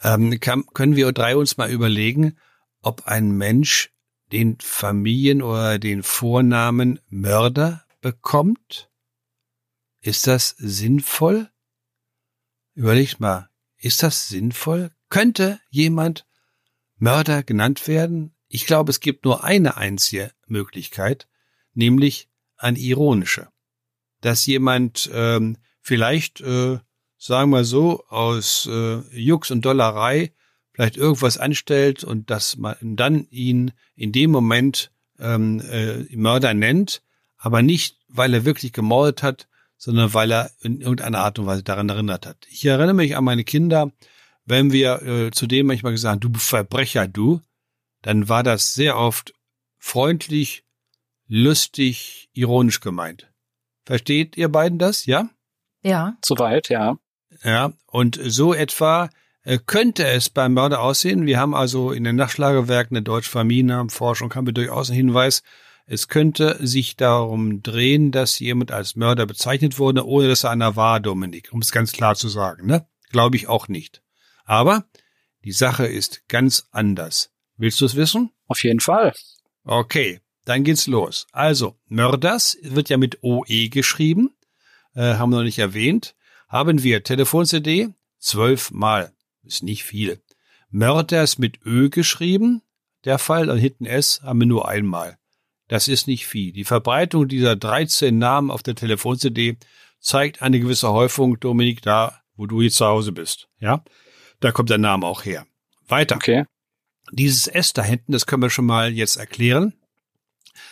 Ähm, 0.04 0.40
kann, 0.40 0.66
können 0.74 0.96
wir 0.96 1.12
drei 1.12 1.36
uns 1.36 1.58
mal 1.58 1.70
überlegen, 1.70 2.38
ob 2.82 3.06
ein 3.06 3.32
Mensch 3.32 3.92
den 4.32 4.58
Familien- 4.60 5.42
oder 5.42 5.80
den 5.80 6.04
Vornamen 6.04 7.00
Mörder 7.10 7.86
bekommt? 8.02 8.90
Ist 10.02 10.28
das 10.28 10.50
sinnvoll? 10.58 11.50
Überlegt 12.74 13.20
mal, 13.20 13.50
ist 13.78 14.04
das 14.04 14.30
sinnvoll? 14.30 14.92
Könnte 15.10 15.60
jemand 15.70 16.28
Mörder 16.98 17.44
genannt 17.44 17.88
werden? 17.88 18.36
Ich 18.48 18.66
glaube, 18.66 18.92
es 18.92 19.00
gibt 19.00 19.26
nur 19.26 19.44
eine 19.44 19.78
einzige 19.78 20.32
Möglichkeit, 20.46 21.28
nämlich 21.74 22.30
eine 22.58 22.78
ironische. 22.78 23.50
Dass 24.22 24.46
jemand 24.46 25.10
ähm, 25.14 25.58
vielleicht, 25.82 26.42
äh, 26.42 26.80
sagen 27.18 27.52
wir 27.52 27.64
so, 27.64 28.04
aus 28.08 28.68
äh, 28.72 29.00
Jux 29.18 29.52
und 29.52 29.64
Dollerei 29.66 30.34
vielleicht 30.74 30.98
irgendwas 30.98 31.40
anstellt 31.40 32.04
und 32.04 32.30
dass 32.30 32.56
man 32.58 32.76
dann 32.82 33.28
ihn 33.32 33.72
in 33.96 34.12
dem 34.12 34.30
Moment 34.30 34.92
ähm, 35.20 35.60
äh, 35.60 36.04
Mörder 36.16 36.54
nennt, 36.54 37.02
aber 37.38 37.64
nicht, 37.64 37.98
weil 38.08 38.34
er 38.34 38.46
wirklich 38.46 38.74
gemordet 38.74 39.24
hat, 39.24 39.48
sondern 39.78 40.14
weil 40.14 40.32
er 40.32 40.52
in 40.62 40.80
irgendeiner 40.82 41.20
Art 41.20 41.40
und 41.40 41.48
Weise 41.48 41.64
daran 41.64 41.90
erinnert 41.90 42.26
hat. 42.26 42.46
Ich 42.50 42.66
erinnere 42.66 42.94
mich 42.94 43.16
an 43.16 43.24
meine 43.24 43.44
Kinder, 43.44 43.92
wenn 44.46 44.72
wir 44.72 45.02
äh, 45.02 45.32
zu 45.32 45.48
dem 45.48 45.68
manchmal 45.68 45.94
gesagt 45.94 46.24
haben, 46.24 46.34
du 46.34 46.40
Verbrecher, 46.40 47.08
du, 47.08 47.42
dann 48.02 48.30
war 48.30 48.44
das 48.44 48.74
sehr 48.74 48.98
oft 48.98 49.34
freundlich, 49.78 50.64
lustig, 51.28 52.30
ironisch 52.34 52.80
gemeint. 52.80 53.28
Versteht 53.88 54.36
ihr 54.36 54.50
beiden 54.50 54.80
das, 54.80 55.06
ja? 55.06 55.30
Ja. 55.82 56.18
Soweit, 56.22 56.68
ja. 56.68 56.98
Ja, 57.42 57.72
und 57.86 58.20
so 58.22 58.54
etwa 58.54 59.10
äh, 59.44 59.60
könnte 59.66 60.06
es 60.06 60.30
beim 60.30 60.56
Mörder 60.56 60.82
aussehen. 60.82 61.26
Wir 61.26 61.40
haben 61.40 61.56
also 61.56 61.94
in 61.94 62.04
den 62.04 62.18
Nachschlagewerken 62.18 62.96
der 62.96 63.04
deutschen 63.04 63.32
Familiennamenforschung 63.32 64.36
haben 64.36 64.46
wir 64.46 64.54
durchaus 64.54 64.90
einen 64.90 64.98
Hinweis, 64.98 65.42
es 65.86 66.10
könnte 66.10 66.58
sich 66.60 66.98
darum 66.98 67.64
drehen, 67.64 68.12
dass 68.12 68.40
jemand 68.40 68.74
als 68.74 68.98
Mörder 68.98 69.26
bezeichnet 69.26 69.80
wurde, 69.80 70.06
ohne 70.06 70.28
dass 70.28 70.44
er 70.44 70.50
einer 70.50 70.76
war, 70.76 71.00
Dominik, 71.00 71.54
um 71.54 71.62
es 71.62 71.72
ganz 71.72 71.94
klar 71.94 72.16
zu 72.16 72.28
sagen. 72.28 72.68
Ne? 72.68 72.86
Glaube 73.12 73.38
ich 73.38 73.48
auch 73.48 73.70
nicht. 73.70 74.02
Aber 74.44 74.84
die 75.46 75.54
Sache 75.54 75.88
ist 75.88 76.28
ganz 76.28 76.68
anders. 76.72 77.32
Willst 77.56 77.80
du 77.80 77.86
es 77.86 77.96
wissen? 77.96 78.32
Auf 78.48 78.62
jeden 78.66 78.82
Fall. 78.82 79.14
Okay, 79.64 80.20
dann 80.48 80.64
geht's 80.64 80.88
los. 80.88 81.28
Also, 81.34 81.78
Mörders 81.88 82.58
wird 82.62 82.88
ja 82.90 82.98
mit 82.98 83.22
OE 83.22 83.68
geschrieben, 83.70 84.32
äh, 84.96 85.16
haben 85.16 85.32
wir 85.32 85.38
noch 85.38 85.44
nicht 85.44 85.60
erwähnt. 85.60 86.16
Haben 86.48 86.84
wir 86.84 87.04
Telefon-CD 87.04 87.90
zwölfmal, 88.18 89.12
ist 89.44 89.64
nicht 89.64 89.84
viel. 89.84 90.22
Mörders 90.70 91.38
mit 91.38 91.66
Ö 91.66 91.90
geschrieben, 91.90 92.62
der 93.04 93.20
Fall, 93.20 93.50
und 93.50 93.58
hinten 93.58 93.86
S 93.86 94.22
haben 94.24 94.40
wir 94.40 94.48
nur 94.48 94.70
einmal. 94.70 95.18
Das 95.68 95.90
ist 95.90 96.08
nicht 96.08 96.28
viel. 96.28 96.54
Die 96.54 96.64
Verbreitung 96.64 97.28
dieser 97.28 97.58
13 97.58 98.18
Namen 98.18 98.50
auf 98.50 98.64
der 98.64 98.76
Telefon-CD 98.76 99.58
zeigt 100.00 100.42
eine 100.42 100.62
gewisse 100.62 100.94
Häufung, 100.94 101.40
Dominik, 101.42 101.82
da, 101.82 102.22
wo 102.38 102.46
du 102.46 102.62
jetzt 102.62 102.78
zu 102.78 102.86
Hause 102.86 103.12
bist. 103.12 103.50
Ja, 103.60 103.84
da 104.40 104.54
kommt 104.54 104.70
der 104.70 104.78
Name 104.78 105.06
auch 105.06 105.26
her. 105.26 105.46
Weiter. 105.90 106.16
Okay. 106.16 106.46
Dieses 107.12 107.48
S 107.48 107.74
da 107.74 107.84
hinten, 107.84 108.14
das 108.14 108.26
können 108.26 108.44
wir 108.44 108.50
schon 108.50 108.66
mal 108.66 108.94
jetzt 108.94 109.18
erklären. 109.18 109.74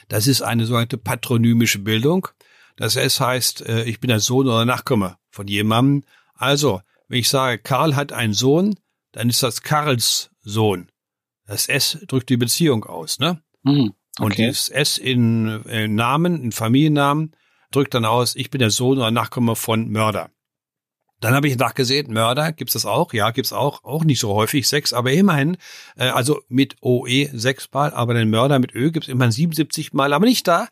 Das 0.08 0.28
ist 0.28 0.42
eine 0.42 0.66
sogenannte 0.66 0.98
patronymische 0.98 1.80
Bildung. 1.80 2.28
Das 2.76 2.96
S 2.96 3.20
heißt, 3.20 3.62
äh, 3.68 3.84
ich 3.84 4.00
bin 4.00 4.10
der 4.10 4.20
Sohn 4.20 4.48
oder 4.48 4.66
Nachkomme 4.66 5.18
von 5.30 5.48
jemandem. 5.48 6.04
Also, 6.34 6.82
wenn 7.08 7.20
ich 7.20 7.30
sage, 7.30 7.60
Karl 7.60 7.96
hat 7.96 8.12
einen 8.12 8.34
Sohn, 8.34 8.76
dann 9.12 9.30
ist 9.30 9.44
das 9.44 9.62
Karls 9.62 10.30
Sohn. 10.42 10.90
Das 11.48 11.68
S 11.68 12.00
drückt 12.08 12.30
die 12.30 12.38
Beziehung 12.38 12.84
aus, 12.86 13.20
ne? 13.20 13.42
Hm. 13.66 13.94
Und 14.20 14.32
Okay. 14.32 14.48
dieses 14.48 14.70
S 14.70 14.98
in, 14.98 15.64
in 15.64 15.96
Namen, 15.96 16.42
in 16.42 16.52
Familiennamen, 16.52 17.36
drückt 17.72 17.94
dann 17.94 18.06
aus, 18.06 18.36
ich 18.36 18.50
bin 18.50 18.60
der 18.60 18.72
Sohn 18.72 18.98
oder 18.98 19.12
Nachkomme 19.12 19.56
von 19.56 19.90
Mörder. 19.90 20.30
Dann 21.26 21.34
habe 21.34 21.48
ich 21.48 21.58
nachgesehen, 21.58 22.14
Mörder, 22.14 22.52
gibt's 22.52 22.74
das 22.74 22.86
auch? 22.86 23.12
Ja, 23.12 23.32
gibt's 23.32 23.52
auch. 23.52 23.84
Auch 23.84 24.04
nicht 24.04 24.20
so 24.20 24.36
häufig, 24.36 24.68
sechs, 24.68 24.94
aber 24.94 25.12
immerhin, 25.12 25.58
äh, 25.98 26.10
also 26.10 26.40
mit 26.50 26.76
OE 26.84 27.30
sechsmal, 27.34 27.96
aber 27.96 28.14
den 28.14 28.30
Mörder 28.30 28.60
mit 28.60 28.76
Ö 28.76 28.92
gibt's 28.92 29.08
immerhin 29.08 29.32
77 29.32 29.92
Mal, 29.92 30.14
aber 30.14 30.28
nicht 30.28 30.48
da, 30.48 30.68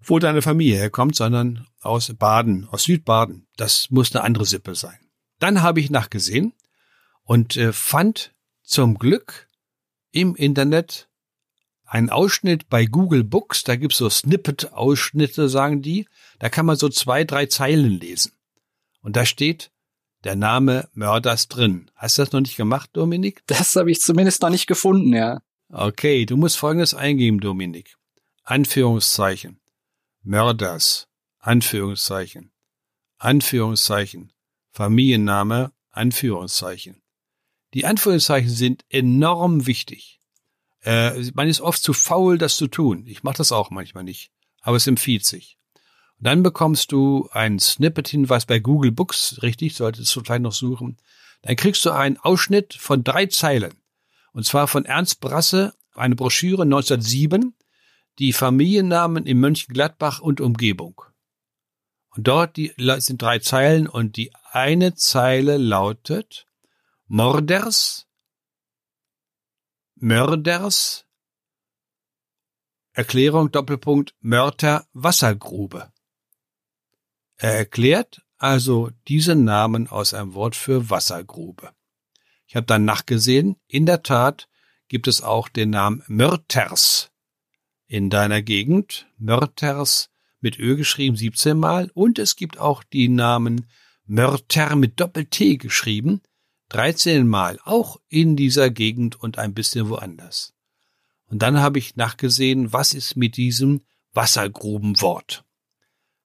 wo 0.00 0.20
deine 0.20 0.42
Familie 0.42 0.76
herkommt, 0.76 1.16
sondern 1.16 1.66
aus 1.80 2.14
Baden, 2.14 2.68
aus 2.70 2.84
Südbaden. 2.84 3.48
Das 3.56 3.90
muss 3.90 4.14
eine 4.14 4.22
andere 4.22 4.44
Sippe 4.44 4.76
sein. 4.76 4.96
Dann 5.40 5.60
habe 5.60 5.80
ich 5.80 5.90
nachgesehen 5.90 6.52
und 7.24 7.56
äh, 7.56 7.72
fand 7.72 8.32
zum 8.62 8.96
Glück 8.96 9.48
im 10.12 10.36
Internet 10.36 11.08
einen 11.84 12.10
Ausschnitt 12.10 12.68
bei 12.68 12.84
Google 12.84 13.24
Books, 13.24 13.64
da 13.64 13.74
gibt's 13.74 13.98
so 13.98 14.08
Snippet-Ausschnitte, 14.08 15.48
sagen 15.48 15.82
die. 15.82 16.06
Da 16.38 16.48
kann 16.48 16.64
man 16.64 16.76
so 16.76 16.88
zwei, 16.88 17.24
drei 17.24 17.46
Zeilen 17.46 17.98
lesen. 17.98 18.30
Und 19.04 19.16
da 19.16 19.26
steht 19.26 19.70
der 20.24 20.34
Name 20.34 20.88
Mörders 20.94 21.48
drin. 21.48 21.90
Hast 21.94 22.16
du 22.16 22.22
das 22.22 22.32
noch 22.32 22.40
nicht 22.40 22.56
gemacht, 22.56 22.88
Dominik? 22.94 23.42
Das 23.46 23.76
habe 23.76 23.90
ich 23.90 24.00
zumindest 24.00 24.40
noch 24.40 24.48
nicht 24.48 24.66
gefunden, 24.66 25.12
ja. 25.12 25.42
Okay, 25.68 26.24
du 26.24 26.38
musst 26.38 26.56
Folgendes 26.56 26.94
eingeben, 26.94 27.38
Dominik. 27.38 27.96
Anführungszeichen. 28.44 29.60
Mörders. 30.22 31.08
Anführungszeichen. 31.38 32.50
Anführungszeichen. 33.18 34.32
Familienname. 34.70 35.72
Anführungszeichen. 35.90 37.02
Die 37.74 37.84
Anführungszeichen 37.84 38.50
sind 38.50 38.86
enorm 38.88 39.66
wichtig. 39.66 40.22
Äh, 40.80 41.30
man 41.34 41.48
ist 41.48 41.60
oft 41.60 41.82
zu 41.82 41.92
faul, 41.92 42.38
das 42.38 42.56
zu 42.56 42.68
tun. 42.68 43.04
Ich 43.06 43.22
mache 43.22 43.36
das 43.36 43.52
auch 43.52 43.68
manchmal 43.68 44.04
nicht. 44.04 44.32
Aber 44.62 44.78
es 44.78 44.86
empfiehlt 44.86 45.26
sich. 45.26 45.58
Und 46.18 46.26
dann 46.26 46.42
bekommst 46.42 46.92
du 46.92 47.28
einen 47.32 47.58
Snippet-Hinweis 47.58 48.46
bei 48.46 48.58
Google 48.58 48.92
Books, 48.92 49.40
richtig, 49.42 49.74
solltest 49.74 50.14
du 50.14 50.20
vielleicht 50.20 50.42
noch 50.42 50.52
suchen. 50.52 50.98
Dann 51.42 51.56
kriegst 51.56 51.84
du 51.84 51.90
einen 51.90 52.16
Ausschnitt 52.18 52.74
von 52.74 53.04
drei 53.04 53.26
Zeilen. 53.26 53.74
Und 54.32 54.46
zwar 54.46 54.66
von 54.66 54.84
Ernst 54.84 55.20
Brasse, 55.20 55.74
eine 55.94 56.16
Broschüre 56.16 56.62
1907, 56.62 57.54
die 58.18 58.32
Familiennamen 58.32 59.26
in 59.26 59.40
Mönchengladbach 59.40 60.20
und 60.20 60.40
Umgebung. 60.40 61.02
Und 62.10 62.28
dort 62.28 62.56
die, 62.56 62.72
sind 62.98 63.20
drei 63.20 63.40
Zeilen 63.40 63.88
und 63.88 64.16
die 64.16 64.32
eine 64.50 64.94
Zeile 64.94 65.56
lautet 65.56 66.46
Morders, 67.06 68.06
Mörders, 69.96 71.06
Erklärung 72.92 73.50
Doppelpunkt 73.50 74.14
Mörter 74.20 74.86
Wassergrube. 74.92 75.92
Er 77.36 77.54
erklärt 77.54 78.22
also 78.38 78.90
diesen 79.08 79.44
Namen 79.44 79.88
aus 79.88 80.14
einem 80.14 80.34
Wort 80.34 80.56
für 80.56 80.90
Wassergrube. 80.90 81.70
Ich 82.46 82.56
habe 82.56 82.66
dann 82.66 82.84
nachgesehen, 82.84 83.56
in 83.66 83.86
der 83.86 84.02
Tat 84.02 84.48
gibt 84.88 85.08
es 85.08 85.22
auch 85.22 85.48
den 85.48 85.70
Namen 85.70 86.02
Mörters 86.06 87.10
in 87.86 88.10
deiner 88.10 88.42
Gegend. 88.42 89.06
Mörters 89.18 90.10
mit 90.40 90.58
Ö 90.58 90.76
geschrieben 90.76 91.16
17 91.16 91.58
Mal 91.58 91.90
und 91.94 92.18
es 92.18 92.36
gibt 92.36 92.58
auch 92.58 92.84
die 92.84 93.08
Namen 93.08 93.66
Mörter 94.04 94.76
mit 94.76 95.00
Doppel-T 95.00 95.56
geschrieben 95.56 96.20
13 96.68 97.26
Mal, 97.26 97.58
auch 97.64 98.00
in 98.08 98.36
dieser 98.36 98.70
Gegend 98.70 99.20
und 99.20 99.38
ein 99.38 99.54
bisschen 99.54 99.88
woanders. 99.88 100.54
Und 101.26 101.40
dann 101.40 101.60
habe 101.60 101.78
ich 101.78 101.96
nachgesehen, 101.96 102.72
was 102.72 102.94
ist 102.94 103.16
mit 103.16 103.36
diesem 103.36 103.82
Wassergrubenwort. 104.12 105.44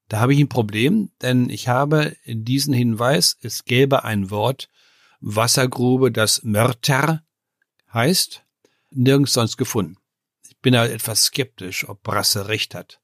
Da 0.09 0.19
habe 0.19 0.33
ich 0.33 0.39
ein 0.39 0.49
Problem, 0.49 1.11
denn 1.21 1.49
ich 1.49 1.67
habe 1.67 2.17
diesen 2.25 2.73
Hinweis, 2.73 3.37
es 3.41 3.63
gäbe 3.63 4.03
ein 4.03 4.31
Wort 4.31 4.67
Wassergrube, 5.21 6.11
das 6.11 6.43
Mörter 6.43 7.23
heißt, 7.93 8.43
nirgends 8.89 9.33
sonst 9.33 9.57
gefunden. 9.57 9.97
Ich 10.47 10.57
bin 10.59 10.73
da 10.73 10.85
etwas 10.85 11.25
skeptisch, 11.25 11.87
ob 11.87 12.01
Brasse 12.01 12.47
recht 12.47 12.73
hat. 12.73 12.99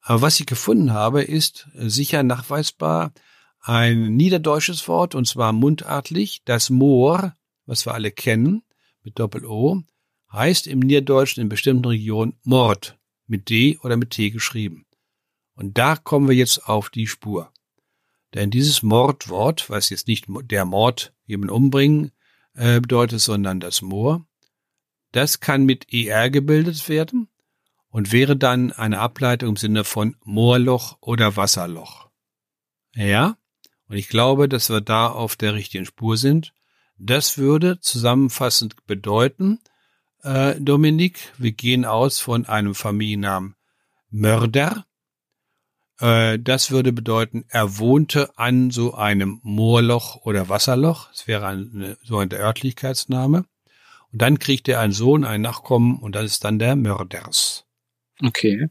Aber 0.00 0.22
was 0.22 0.40
ich 0.40 0.46
gefunden 0.46 0.92
habe, 0.92 1.22
ist 1.22 1.68
sicher 1.74 2.22
nachweisbar 2.24 3.12
ein 3.60 4.16
niederdeutsches 4.16 4.88
Wort, 4.88 5.14
und 5.14 5.26
zwar 5.26 5.52
mundartlich. 5.52 6.42
Das 6.44 6.68
Moor, 6.68 7.36
was 7.66 7.86
wir 7.86 7.94
alle 7.94 8.10
kennen, 8.10 8.62
mit 9.04 9.18
Doppel-O, 9.18 9.82
heißt 10.32 10.66
im 10.66 10.80
Niederdeutschen 10.80 11.42
in 11.42 11.48
bestimmten 11.48 11.84
Regionen 11.84 12.38
Mord, 12.42 12.98
mit 13.26 13.50
D 13.50 13.78
oder 13.82 13.96
mit 13.96 14.10
T 14.10 14.30
geschrieben. 14.30 14.86
Und 15.60 15.76
da 15.76 15.94
kommen 15.94 16.26
wir 16.26 16.34
jetzt 16.34 16.66
auf 16.70 16.88
die 16.88 17.06
Spur. 17.06 17.52
Denn 18.32 18.50
dieses 18.50 18.82
Mordwort, 18.82 19.68
was 19.68 19.90
jetzt 19.90 20.08
nicht 20.08 20.24
der 20.26 20.64
Mord, 20.64 21.12
jemanden 21.26 21.54
umbringen, 21.54 22.12
äh, 22.54 22.80
bedeutet, 22.80 23.20
sondern 23.20 23.60
das 23.60 23.82
Moor, 23.82 24.26
das 25.12 25.40
kann 25.40 25.66
mit 25.66 25.92
ER 25.92 26.30
gebildet 26.30 26.88
werden 26.88 27.28
und 27.90 28.10
wäre 28.10 28.38
dann 28.38 28.72
eine 28.72 29.00
Ableitung 29.00 29.50
im 29.50 29.56
Sinne 29.56 29.84
von 29.84 30.16
Moorloch 30.24 30.96
oder 31.02 31.36
Wasserloch. 31.36 32.08
Ja, 32.94 33.36
und 33.86 33.96
ich 33.96 34.08
glaube, 34.08 34.48
dass 34.48 34.70
wir 34.70 34.80
da 34.80 35.08
auf 35.08 35.36
der 35.36 35.52
richtigen 35.52 35.84
Spur 35.84 36.16
sind. 36.16 36.54
Das 36.96 37.36
würde 37.36 37.80
zusammenfassend 37.80 38.86
bedeuten, 38.86 39.58
äh, 40.22 40.58
Dominik, 40.58 41.34
wir 41.36 41.52
gehen 41.52 41.84
aus 41.84 42.18
von 42.18 42.46
einem 42.46 42.74
Familiennamen 42.74 43.56
Mörder. 44.08 44.86
Äh, 46.00 46.38
das 46.38 46.70
würde 46.70 46.92
bedeuten, 46.92 47.44
er 47.48 47.78
wohnte 47.78 48.36
an 48.38 48.70
so 48.70 48.94
einem 48.94 49.40
Moorloch 49.42 50.16
oder 50.24 50.48
Wasserloch. 50.48 51.08
Das 51.10 51.26
wäre 51.26 51.46
ein, 51.46 51.96
so 52.02 52.18
ein 52.18 52.32
Örtlichkeitsname. 52.32 53.44
Und 54.12 54.22
dann 54.22 54.38
kriegt 54.38 54.68
er 54.68 54.80
einen 54.80 54.92
Sohn, 54.92 55.24
einen 55.24 55.42
Nachkommen 55.42 55.98
und 55.98 56.14
das 56.16 56.24
ist 56.24 56.44
dann 56.44 56.58
der 56.58 56.74
Mörders. 56.74 57.64
Okay, 58.22 58.66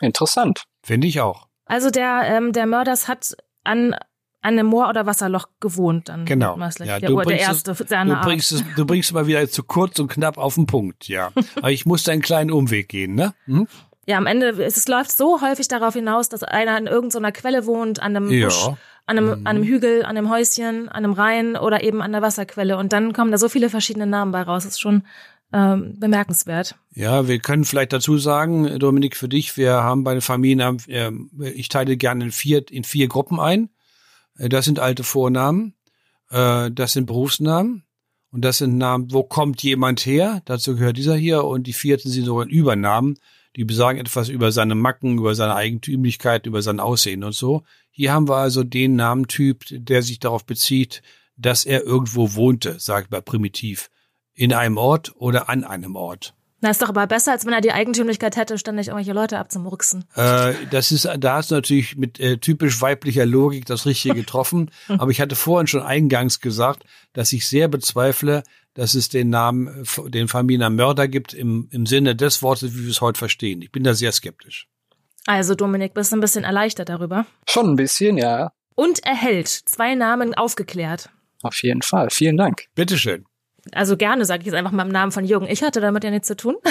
interessant. 0.00 0.64
Finde 0.82 1.06
ich 1.06 1.20
auch. 1.20 1.48
Also 1.64 1.90
der, 1.90 2.24
ähm, 2.26 2.52
der 2.52 2.66
Mörders 2.66 3.08
hat 3.08 3.34
an 3.64 3.94
einem 4.42 4.66
Moor- 4.66 4.88
oder 4.88 5.06
Wasserloch 5.06 5.48
gewohnt 5.60 6.08
dann. 6.08 6.24
Genau. 6.26 6.58
Ja, 6.58 6.98
der, 6.98 7.10
der 7.24 7.38
erste 7.38 7.70
es, 7.70 7.78
du 7.78 8.20
bringst 8.22 8.52
es, 8.52 8.64
du 8.76 8.84
bringst 8.84 9.10
es 9.10 9.14
mal 9.14 9.26
wieder 9.26 9.48
zu 9.48 9.62
kurz 9.62 9.98
und 9.98 10.08
knapp 10.08 10.36
auf 10.36 10.56
den 10.56 10.66
Punkt, 10.66 11.08
ja. 11.08 11.30
Aber 11.56 11.70
ich 11.70 11.86
musste 11.86 12.12
einen 12.12 12.22
kleinen 12.22 12.50
Umweg 12.50 12.88
gehen, 12.88 13.14
ne? 13.14 13.34
Hm? 13.46 13.68
Ja, 14.06 14.18
am 14.18 14.26
Ende, 14.26 14.48
es 14.64 14.88
läuft 14.88 15.12
so 15.12 15.40
häufig 15.40 15.68
darauf 15.68 15.94
hinaus, 15.94 16.28
dass 16.28 16.42
einer 16.42 16.76
in 16.76 16.86
irgendeiner 16.86 17.30
Quelle 17.32 17.66
wohnt, 17.66 18.00
an 18.02 18.16
einem 18.16 18.30
Ja. 18.30 18.46
Busch, 18.48 18.66
an 19.06 19.18
einem, 19.18 19.26
Mhm. 19.26 19.32
an 19.32 19.46
einem 19.46 19.62
Hügel, 19.64 20.02
an 20.02 20.16
einem 20.16 20.28
Häuschen, 20.30 20.88
an 20.88 21.04
einem 21.04 21.12
Rhein 21.12 21.56
oder 21.56 21.82
eben 21.84 22.02
an 22.02 22.12
der 22.12 22.22
Wasserquelle. 22.22 22.76
Und 22.76 22.92
dann 22.92 23.12
kommen 23.12 23.30
da 23.30 23.38
so 23.38 23.48
viele 23.48 23.70
verschiedene 23.70 24.06
Namen 24.06 24.32
bei 24.32 24.42
raus. 24.42 24.64
Das 24.64 24.72
ist 24.74 24.80
schon 24.80 25.04
ähm, 25.54 26.00
bemerkenswert. 26.00 26.76
Ja, 26.94 27.28
wir 27.28 27.38
können 27.38 27.66
vielleicht 27.66 27.92
dazu 27.92 28.16
sagen, 28.16 28.78
Dominik, 28.78 29.14
für 29.16 29.28
dich, 29.28 29.58
wir 29.58 29.74
haben 29.74 30.02
bei 30.02 30.14
den 30.14 30.22
Familiennamen, 30.22 30.80
äh, 30.88 31.50
ich 31.50 31.68
teile 31.68 31.98
gerne 31.98 32.24
in 32.24 32.32
vier, 32.32 32.64
in 32.70 32.84
vier 32.84 33.06
Gruppen 33.06 33.38
ein. 33.38 33.68
Äh, 34.38 34.48
Das 34.48 34.64
sind 34.64 34.78
alte 34.80 35.04
Vornamen, 35.04 35.74
äh, 36.30 36.70
das 36.70 36.94
sind 36.94 37.04
Berufsnamen 37.04 37.84
und 38.30 38.42
das 38.46 38.58
sind 38.58 38.78
Namen, 38.78 39.12
wo 39.12 39.24
kommt 39.24 39.62
jemand 39.62 40.00
her? 40.06 40.40
Dazu 40.46 40.74
gehört 40.74 40.96
dieser 40.96 41.16
hier 41.16 41.44
und 41.44 41.66
die 41.66 41.74
vierten 41.74 42.08
sind 42.08 42.24
so 42.24 42.42
Übernamen, 42.42 43.18
die 43.56 43.64
besagen 43.64 43.98
etwas 43.98 44.28
über 44.28 44.52
seine 44.52 44.74
Macken, 44.74 45.18
über 45.18 45.34
seine 45.34 45.54
Eigentümlichkeit, 45.54 46.46
über 46.46 46.62
sein 46.62 46.80
Aussehen 46.80 47.24
und 47.24 47.34
so. 47.34 47.62
Hier 47.90 48.12
haben 48.12 48.28
wir 48.28 48.36
also 48.36 48.64
den 48.64 48.96
Namentyp, 48.96 49.64
der 49.70 50.02
sich 50.02 50.18
darauf 50.18 50.46
bezieht, 50.46 51.02
dass 51.36 51.64
er 51.64 51.82
irgendwo 51.82 52.34
wohnte, 52.34 52.76
sag 52.78 53.04
ich 53.04 53.10
mal 53.10 53.22
primitiv, 53.22 53.90
in 54.34 54.52
einem 54.52 54.78
Ort 54.78 55.14
oder 55.16 55.48
an 55.48 55.64
einem 55.64 55.96
Ort. 55.96 56.34
Na, 56.62 56.70
ist 56.70 56.80
doch 56.80 56.88
aber 56.88 57.08
besser, 57.08 57.32
als 57.32 57.44
wenn 57.44 57.52
er 57.52 57.60
die 57.60 57.72
Eigentümlichkeit 57.72 58.36
hätte, 58.36 58.56
ständig 58.56 58.86
irgendwelche 58.86 59.12
Leute 59.12 59.38
abzumurksen. 59.38 60.04
Äh, 60.14 60.54
das 60.70 60.92
ist, 60.92 61.08
da 61.18 61.34
hast 61.34 61.50
du 61.50 61.56
natürlich 61.56 61.96
mit 61.96 62.20
äh, 62.20 62.38
typisch 62.38 62.80
weiblicher 62.80 63.26
Logik 63.26 63.66
das 63.66 63.84
Richtige 63.84 64.14
getroffen. 64.14 64.70
Aber 64.88 65.10
ich 65.10 65.20
hatte 65.20 65.34
vorhin 65.34 65.66
schon 65.66 65.82
eingangs 65.82 66.38
gesagt, 66.38 66.84
dass 67.14 67.32
ich 67.32 67.48
sehr 67.48 67.66
bezweifle, 67.66 68.44
dass 68.74 68.94
es 68.94 69.08
den 69.08 69.28
Namen, 69.28 69.84
den 70.06 70.28
Familiennamen 70.28 70.76
Mörder 70.76 71.08
gibt 71.08 71.34
im, 71.34 71.66
im 71.72 71.84
Sinne 71.84 72.14
des 72.14 72.42
Wortes, 72.42 72.74
wie 72.74 72.84
wir 72.84 72.90
es 72.90 73.00
heute 73.00 73.18
verstehen. 73.18 73.60
Ich 73.60 73.72
bin 73.72 73.82
da 73.82 73.94
sehr 73.94 74.12
skeptisch. 74.12 74.68
Also, 75.26 75.56
Dominik, 75.56 75.94
bist 75.94 76.12
du 76.12 76.16
ein 76.16 76.20
bisschen 76.20 76.44
erleichtert 76.44 76.88
darüber. 76.88 77.26
Schon 77.48 77.70
ein 77.70 77.76
bisschen, 77.76 78.18
ja. 78.18 78.52
Und 78.76 79.04
erhält 79.04 79.48
zwei 79.48 79.96
Namen 79.96 80.32
aufgeklärt. 80.34 81.10
Auf 81.42 81.60
jeden 81.64 81.82
Fall. 81.82 82.08
Vielen 82.10 82.36
Dank. 82.36 82.66
Bitteschön. 82.76 83.26
Also 83.70 83.96
gerne, 83.96 84.24
sage 84.24 84.40
ich 84.40 84.46
jetzt 84.46 84.54
einfach 84.54 84.72
mal 84.72 84.84
im 84.84 84.92
Namen 84.92 85.12
von 85.12 85.24
Jürgen. 85.24 85.46
Ich 85.46 85.62
hatte 85.62 85.80
damit 85.80 86.02
ja 86.02 86.10
nichts 86.10 86.26
zu 86.26 86.36
tun. 86.36 86.56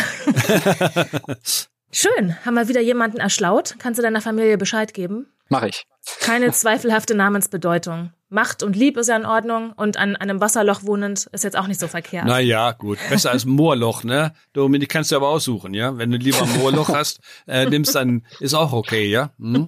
Schön, 1.94 2.38
haben 2.46 2.54
wir 2.54 2.68
wieder 2.68 2.82
jemanden 2.82 3.18
erschlaut. 3.18 3.76
Kannst 3.80 3.98
du 3.98 4.02
deiner 4.02 4.22
Familie 4.22 4.58
Bescheid 4.58 4.94
geben? 4.94 5.28
Mach 5.50 5.64
ich. 5.64 5.86
Keine 6.22 6.52
zweifelhafte 6.52 7.16
Namensbedeutung. 7.16 8.12
Macht 8.30 8.64
und 8.64 8.78
Lieb 8.78 8.96
ist 8.96 9.08
ja 9.08 9.18
in 9.18 9.26
Ordnung 9.26 9.74
und 9.74 9.98
an 9.98 10.16
einem 10.16 10.40
Wasserloch 10.40 10.84
wohnend 10.84 11.28
ist 11.34 11.44
jetzt 11.44 11.58
auch 11.58 11.68
nicht 11.68 11.82
so 11.82 11.90
verkehrt. 11.90 12.24
Na 12.26 12.40
ja, 12.40 12.72
gut. 12.72 12.98
Besser 13.10 13.32
als 13.32 13.44
Moorloch, 13.44 14.06
ne? 14.06 14.32
Dominik, 14.54 14.88
kannst 14.88 15.12
du 15.12 15.18
aber 15.18 15.28
aussuchen, 15.28 15.74
ja? 15.74 15.98
Wenn 15.98 16.12
du 16.12 16.18
lieber 16.18 16.42
ein 16.42 16.60
Moorloch 16.60 16.88
hast, 16.94 17.20
äh, 17.46 17.66
nimmst, 17.66 17.94
dann 17.94 18.26
ist 18.40 18.54
auch 18.54 18.72
okay, 18.72 19.10
ja? 19.10 19.32
Hm? 19.38 19.68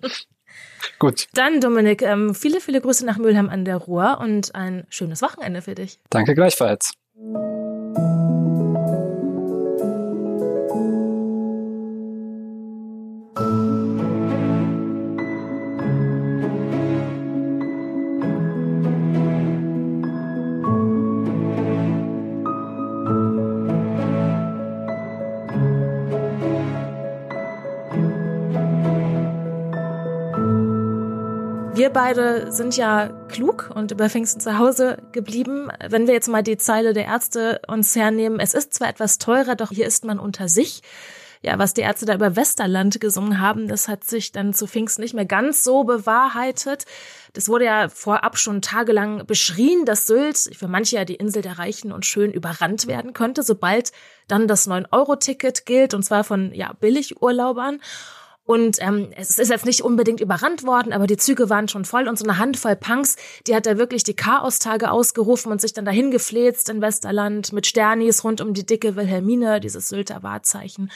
Gut. 0.97 1.27
Dann, 1.33 1.59
Dominik, 1.59 2.03
ähm, 2.03 2.33
viele, 2.33 2.61
viele 2.61 2.79
Grüße 2.79 3.05
nach 3.05 3.17
Mülheim 3.17 3.49
an 3.49 3.65
der 3.65 3.75
Ruhr 3.75 4.19
und 4.21 4.55
ein 4.55 4.85
schönes 4.87 5.21
Wochenende 5.21 5.61
für 5.61 5.75
dich. 5.75 5.99
Danke 6.09 6.33
gleichfalls. 6.33 6.93
Wir 7.15 7.21
beide 31.89 32.51
sind 32.51 32.75
ja 32.77 33.09
klug 33.33 33.71
und 33.73 33.91
über 33.91 34.09
Pfingsten 34.09 34.39
zu 34.39 34.57
Hause 34.57 34.97
geblieben. 35.11 35.69
Wenn 35.89 36.07
wir 36.07 36.13
jetzt 36.13 36.29
mal 36.29 36.43
die 36.43 36.57
Zeile 36.57 36.93
der 36.93 37.05
Ärzte 37.05 37.61
uns 37.67 37.95
hernehmen, 37.95 38.39
es 38.39 38.53
ist 38.53 38.73
zwar 38.73 38.89
etwas 38.89 39.17
teurer, 39.17 39.55
doch 39.55 39.71
hier 39.71 39.87
ist 39.87 40.05
man 40.05 40.19
unter 40.19 40.47
sich. 40.47 40.81
Ja, 41.41 41.59
was 41.59 41.73
die 41.73 41.81
Ärzte 41.81 42.05
da 42.05 42.15
über 42.15 42.37
Westerland 42.37 43.01
gesungen 43.01 43.41
haben, 43.41 43.67
das 43.67 43.89
hat 43.89 44.05
sich 44.05 44.31
dann 44.31 44.53
zu 44.53 44.65
Pfingsten 44.65 45.01
nicht 45.01 45.13
mehr 45.13 45.25
ganz 45.25 45.63
so 45.63 45.83
bewahrheitet. 45.83 46.85
Das 47.33 47.49
wurde 47.49 47.65
ja 47.65 47.89
vorab 47.89 48.37
schon 48.37 48.61
tagelang 48.61 49.25
beschrien, 49.25 49.83
dass 49.83 50.05
Sylt 50.05 50.37
für 50.37 50.69
manche 50.69 50.95
ja 50.95 51.03
die 51.03 51.15
Insel 51.15 51.41
der 51.41 51.59
Reichen 51.59 51.91
und 51.91 52.05
Schön 52.05 52.31
überrannt 52.31 52.87
werden 52.87 53.11
könnte, 53.11 53.43
sobald 53.43 53.91
dann 54.29 54.47
das 54.47 54.69
9-Euro-Ticket 54.69 55.65
gilt, 55.65 55.93
und 55.93 56.03
zwar 56.03 56.23
von 56.23 56.53
ja, 56.53 56.71
Billigurlaubern. 56.79 57.81
Und 58.45 58.77
ähm, 58.81 59.09
es 59.15 59.39
ist 59.39 59.49
jetzt 59.49 59.65
nicht 59.65 59.81
unbedingt 59.81 60.19
überrannt 60.19 60.63
worden, 60.63 60.91
aber 60.91 61.07
die 61.07 61.17
Züge 61.17 61.49
waren 61.49 61.69
schon 61.69 61.85
voll 61.85 62.09
und 62.09 62.19
so 62.19 62.25
eine 62.25 62.37
Handvoll 62.37 62.75
Punks, 62.75 63.15
die 63.47 63.55
hat 63.55 63.65
da 63.65 63.77
wirklich 63.77 64.03
die 64.03 64.15
Chaostage 64.15 64.91
ausgerufen 64.91 65.51
und 65.51 65.61
sich 65.61 65.73
dann 65.73 65.85
dahin 65.85 66.11
gefläzt 66.11 66.69
in 66.69 66.81
Westerland 66.81 67.53
mit 67.53 67.67
Sternis 67.67 68.23
rund 68.23 68.41
um 68.41 68.53
die 68.53 68.65
dicke 68.65 68.97
Wilhelmine, 68.97 69.61
dieses 69.61 69.87
Sylter 69.87 70.23
Wahrzeichen. 70.23 70.91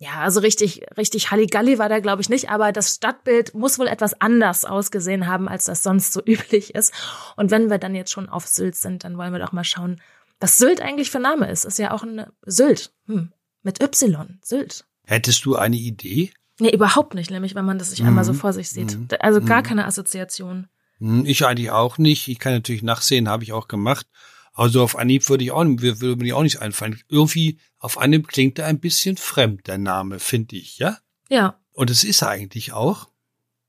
Ja, 0.00 0.20
also 0.20 0.40
richtig, 0.40 0.86
richtig 0.96 1.32
Halligalli 1.32 1.78
war 1.78 1.88
da, 1.88 1.98
glaube 1.98 2.22
ich, 2.22 2.28
nicht, 2.28 2.50
aber 2.50 2.70
das 2.70 2.94
Stadtbild 2.94 3.54
muss 3.54 3.80
wohl 3.80 3.88
etwas 3.88 4.20
anders 4.20 4.64
ausgesehen 4.64 5.26
haben, 5.26 5.48
als 5.48 5.64
das 5.64 5.82
sonst 5.82 6.12
so 6.12 6.20
üblich 6.26 6.74
ist. 6.74 6.92
Und 7.36 7.50
wenn 7.50 7.68
wir 7.70 7.78
dann 7.78 7.94
jetzt 7.94 8.12
schon 8.12 8.28
auf 8.28 8.46
Sylt 8.46 8.76
sind, 8.76 9.04
dann 9.04 9.18
wollen 9.18 9.32
wir 9.32 9.40
doch 9.40 9.52
mal 9.52 9.64
schauen, 9.64 10.00
was 10.40 10.58
Sylt 10.58 10.80
eigentlich 10.80 11.10
für 11.10 11.18
Name 11.18 11.50
ist. 11.50 11.64
Ist 11.64 11.78
ja 11.78 11.90
auch 11.90 12.04
ein 12.04 12.26
Sylt. 12.46 12.92
Hm. 13.06 13.32
Mit 13.62 13.82
Y. 13.82 14.38
Sylt. 14.42 14.84
Hättest 15.04 15.44
du 15.44 15.56
eine 15.56 15.76
Idee? 15.76 16.30
Nee, 16.60 16.70
überhaupt 16.70 17.14
nicht, 17.14 17.30
nämlich 17.30 17.54
wenn 17.54 17.64
man 17.64 17.78
das 17.78 17.90
sich 17.90 18.02
einmal 18.02 18.24
so 18.24 18.32
vor 18.32 18.52
sich 18.52 18.68
sieht. 18.70 18.96
Also 19.22 19.40
gar 19.40 19.62
keine 19.62 19.86
Assoziation. 19.86 20.66
Hm, 20.98 21.24
Ich 21.24 21.44
eigentlich 21.46 21.70
auch 21.70 21.98
nicht. 21.98 22.28
Ich 22.28 22.38
kann 22.38 22.52
natürlich 22.52 22.82
nachsehen, 22.82 23.28
habe 23.28 23.44
ich 23.44 23.52
auch 23.52 23.68
gemacht. 23.68 24.06
Also 24.54 24.82
auf 24.82 24.96
Anhieb 24.98 25.28
würde 25.28 25.44
ich 25.44 25.52
auch, 25.52 25.64
würde 25.64 26.16
mir 26.16 26.36
auch 26.36 26.42
nicht 26.42 26.60
einfallen. 26.60 27.00
Irgendwie 27.08 27.58
auf 27.78 27.96
Anhieb 27.96 28.26
klingt 28.26 28.58
er 28.58 28.66
ein 28.66 28.80
bisschen 28.80 29.16
fremd, 29.16 29.68
der 29.68 29.78
Name, 29.78 30.18
finde 30.18 30.56
ich, 30.56 30.78
ja? 30.78 30.98
Ja. 31.28 31.60
Und 31.72 31.90
es 31.90 32.02
ist 32.02 32.22
er 32.22 32.30
eigentlich 32.30 32.72
auch, 32.72 33.08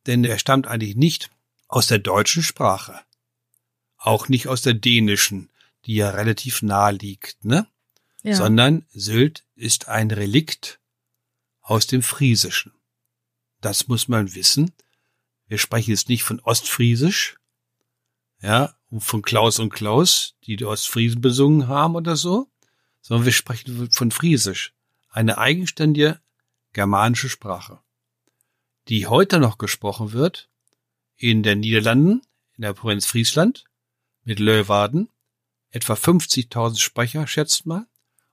denn 0.08 0.24
er 0.24 0.40
stammt 0.40 0.66
eigentlich 0.66 0.96
nicht 0.96 1.30
aus 1.68 1.86
der 1.86 2.00
deutschen 2.00 2.42
Sprache. 2.42 3.00
Auch 3.98 4.30
nicht 4.30 4.48
aus 4.48 4.64
der 4.64 4.74
dänischen, 4.74 5.52
die 5.86 5.94
ja 5.94 6.10
relativ 6.10 6.64
nahe 6.64 6.94
liegt, 6.94 7.46
ne? 7.46 7.68
ja. 8.24 8.34
Sondern 8.34 8.86
Sylt 8.92 9.44
ist 9.56 9.88
ein 9.90 10.10
Relikt 10.10 10.80
aus 11.62 11.86
dem 11.86 12.02
Friesischen. 12.02 12.72
Das 13.62 13.88
muss 13.88 14.08
man 14.08 14.36
wissen. 14.36 14.72
Wir 15.48 15.58
sprechen 15.58 15.92
jetzt 15.92 16.10
nicht 16.10 16.24
von 16.24 16.40
Ostfriesisch, 16.40 17.38
ja, 18.42 18.76
von 18.98 19.22
Klaus 19.22 19.60
und 19.60 19.72
Klaus, 19.72 20.36
die 20.46 20.56
die 20.56 20.66
Ostfriesen 20.66 21.22
besungen 21.22 21.68
haben 21.68 21.96
oder 21.96 22.16
so, 22.16 22.50
sondern 23.02 23.26
wir 23.26 23.32
sprechen 23.32 23.90
von 23.92 24.12
Friesisch, 24.12 24.74
eine 25.10 25.38
eigenständige 25.38 26.20
germanische 26.74 27.30
Sprache, 27.30 27.80
die 28.88 29.08
heute 29.08 29.40
noch 29.40 29.58
gesprochen 29.58 30.12
wird 30.14 30.50
in 31.18 31.44
den 31.44 31.60
Niederlanden, 31.60 32.22
in 32.56 32.62
der 32.62 32.74
Provinz 32.74 33.06
Friesland, 33.06 33.66
mit 34.24 34.40
Löwaden, 34.40 35.10
etwa 35.72 35.94
50.000 35.94 36.80
Sprecher, 36.80 37.28
schätzt 37.28 37.66
mal, 37.66 37.88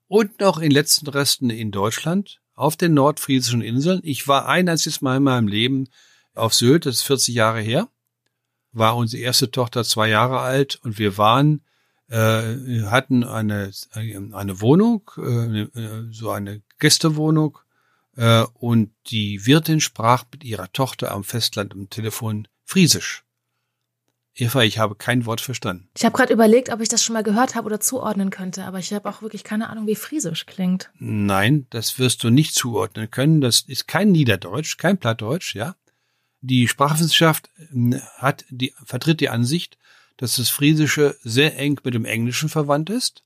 und 0.09 0.41
noch 0.41 0.59
in 0.59 0.71
letzten 0.71 1.09
Resten 1.09 1.51
in 1.51 1.73
Deutschland, 1.73 2.41
auf 2.57 2.77
den 2.77 2.95
nordfriesischen 2.95 3.61
Inseln. 3.63 4.01
Ich 4.03 4.27
war 4.27 4.49
ein 4.49 4.69
einziges 4.69 5.03
Mal 5.03 5.19
in 5.19 5.23
meinem 5.23 5.47
Leben 5.47 5.89
auf 6.35 6.55
Sylt, 6.55 6.87
das 6.87 6.97
ist 6.97 7.03
40 7.03 7.35
Jahre 7.35 7.61
her, 7.61 7.89
war 8.73 8.97
unsere 8.97 9.23
erste 9.23 9.51
Tochter 9.51 9.85
zwei 9.85 10.09
Jahre 10.09 10.41
alt 10.41 10.81
und 10.83 10.99
wir 10.99 11.17
waren, 11.17 11.63
äh, 12.09 12.83
hatten 12.85 13.25
eine, 13.25 13.71
eine 13.93 14.61
Wohnung, 14.61 15.11
äh, 15.17 15.67
so 16.11 16.31
eine 16.31 16.63
Gästewohnung 16.79 17.59
äh, 18.17 18.45
und 18.55 18.91
die 19.09 19.47
Wirtin 19.47 19.81
sprach 19.81 20.25
mit 20.33 20.45
ihrer 20.45 20.73
Tochter 20.73 21.13
am 21.13 21.25
Festland 21.25 21.73
am 21.73 21.89
Telefon 21.91 22.49
Friesisch. 22.65 23.26
Eva, 24.39 24.63
ich 24.63 24.79
habe 24.79 24.95
kein 24.95 25.25
Wort 25.25 25.41
verstanden. 25.41 25.89
Ich 25.97 26.05
habe 26.05 26.15
gerade 26.15 26.33
überlegt, 26.33 26.71
ob 26.71 26.83
ich 26.83 26.91
das 26.91 27.03
schon 27.03 27.15
mal 27.15 27.23
gehört 27.23 27.55
habe 27.55 27.67
oder 27.67 27.81
zuordnen 27.81 28.29
könnte, 28.29 28.65
aber 28.65 28.79
ich 28.79 28.93
habe 28.93 29.09
auch 29.09 29.23
wirklich 29.23 29.45
keine 29.45 29.71
Ahnung, 29.71 29.87
wie 29.87 29.95
Friesisch 29.95 30.45
klingt. 30.45 30.91
Nein, 30.99 31.67
das 31.71 31.99
wirst 31.99 32.23
du 32.23 32.29
nicht 32.29 32.55
zuordnen 32.55 33.11
können. 33.11 33.41
Das 33.41 33.61
ist 33.61 33.89
kein 33.89 34.13
Niederdeutsch, 34.13 34.77
kein 34.77 34.99
Plattdeutsch, 34.99 35.55
ja. 35.55 35.75
Die 36.43 36.69
Sprachwissenschaft 36.69 37.49
hm, 37.71 38.01
hat 38.19 38.45
die, 38.51 38.75
vertritt 38.85 39.21
die 39.21 39.31
Ansicht, 39.31 39.79
dass 40.19 40.37
das 40.37 40.51
Friesische 40.51 41.17
sehr 41.23 41.59
eng 41.59 41.81
mit 41.83 41.95
dem 41.95 42.05
Englischen 42.05 42.51
verwandt 42.51 42.91
ist, 42.91 43.23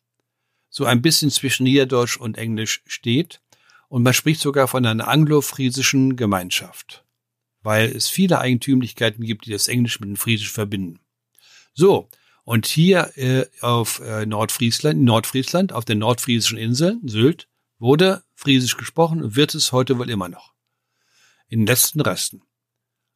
so 0.68 0.85
ein 0.85 1.03
bisschen 1.03 1.31
zwischen 1.31 1.64
Niederdeutsch 1.64 2.16
und 2.18 2.38
Englisch 2.38 2.83
steht, 2.87 3.40
und 3.88 4.05
man 4.05 4.14
spricht 4.14 4.40
sogar 4.40 4.68
von 4.68 4.87
einer 4.87 5.09
anglofriesischen 5.09 6.14
Gemeinschaft 6.14 7.05
weil 7.62 7.90
es 7.90 8.09
viele 8.09 8.38
Eigentümlichkeiten 8.38 9.25
gibt, 9.25 9.46
die 9.46 9.53
das 9.53 9.68
Englisch 9.68 10.01
mit 10.01 10.09
dem 10.09 10.16
Friesisch 10.16 10.51
verbinden. 10.51 11.01
So, 11.75 12.09
und 12.44 12.66
hier 12.66 13.16
äh, 13.16 13.46
auf 13.61 14.01
äh, 14.01 14.27
Nordfriesland, 14.27 15.03
Nordfriesland, 15.03 15.73
auf 15.73 15.85
den 15.85 15.99
nordfriesischen 15.99 16.59
Inseln, 16.59 17.01
Sylt, 17.07 17.49
wurde 17.79 18.23
Friesisch 18.35 18.77
gesprochen 18.77 19.23
und 19.23 19.37
wird 19.37 19.55
es 19.55 19.73
heute 19.73 19.99
wohl 19.99 20.11
immer 20.11 20.29
noch. 20.29 20.53
In 21.49 21.61
den 21.61 21.66
letzten 21.66 22.01
Resten. 22.01 22.42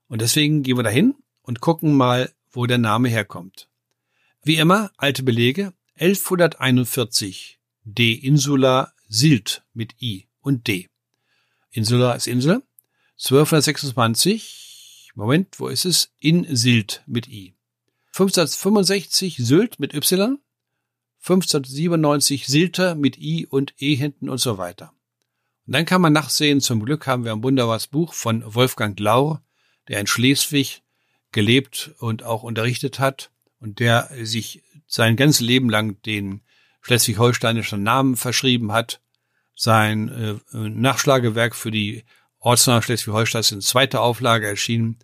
Und 0.09 0.21
deswegen 0.21 0.63
gehen 0.63 0.77
wir 0.77 0.85
dahin 0.85 1.15
und 1.43 1.61
gucken 1.61 1.95
mal, 1.95 2.33
wo 2.51 2.67
der 2.67 2.79
Name 2.79 3.09
herkommt. 3.09 3.69
Wie 4.43 4.57
immer, 4.57 4.91
alte 4.97 5.23
Belege, 5.23 5.73
1141 5.99 7.59
De 7.85 8.13
Insula 8.13 8.93
Silt 9.09 9.63
mit 9.75 10.01
I 10.01 10.27
und 10.41 10.67
D. 10.67 10.89
Insula 11.71 12.13
ist 12.13 12.27
Insel, 12.27 12.63
1226, 13.19 15.13
Moment, 15.15 15.61
wo 15.61 15.69
ist 15.69 15.85
es? 15.85 16.13
In 16.19 16.57
Sylt 16.57 17.03
mit 17.07 17.29
I. 17.29 17.55
1565 18.09 19.37
Sylt 19.39 19.79
mit 19.79 19.95
Y. 19.95 20.39
1597 21.21 22.47
Silter 22.47 22.95
mit 22.95 23.17
I 23.19 23.47
und 23.47 23.75
E 23.79 23.95
hinten 23.95 24.29
und 24.29 24.39
so 24.39 24.59
weiter. 24.59 24.93
Und 25.67 25.73
dann 25.73 25.87
kann 25.87 26.03
man 26.03 26.13
nachsehen, 26.13 26.61
zum 26.61 26.85
Glück 26.85 27.07
haben 27.07 27.25
wir 27.25 27.33
ein 27.33 27.43
wunderbares 27.43 27.87
Buch 27.87 28.13
von 28.13 28.43
Wolfgang 28.55 28.99
Laur, 29.01 29.43
der 29.89 30.01
in 30.01 30.07
Schleswig 30.07 30.83
gelebt 31.33 31.95
und 31.99 32.23
auch 32.23 32.43
unterrichtet 32.43 32.99
hat 32.99 33.31
und 33.59 33.79
der 33.79 34.11
sich 34.23 34.63
sein 34.87 35.17
ganzes 35.17 35.41
Leben 35.41 35.71
lang 35.71 36.01
den 36.03 36.43
schleswig-holsteinischen 36.83 37.83
Namen 37.83 38.17
verschrieben 38.17 38.73
hat. 38.73 39.01
Sein 39.55 40.09
äh, 40.53 40.57
Nachschlagewerk 40.57 41.57
für 41.57 41.71
die 41.71 42.05
Ortsname 42.45 42.83
Schleswig-Holstein 42.83 43.41
ist 43.41 43.53
in 43.53 43.63
zweiter 43.63 44.03
Auflage 44.03 44.47
erschienen, 44.47 44.99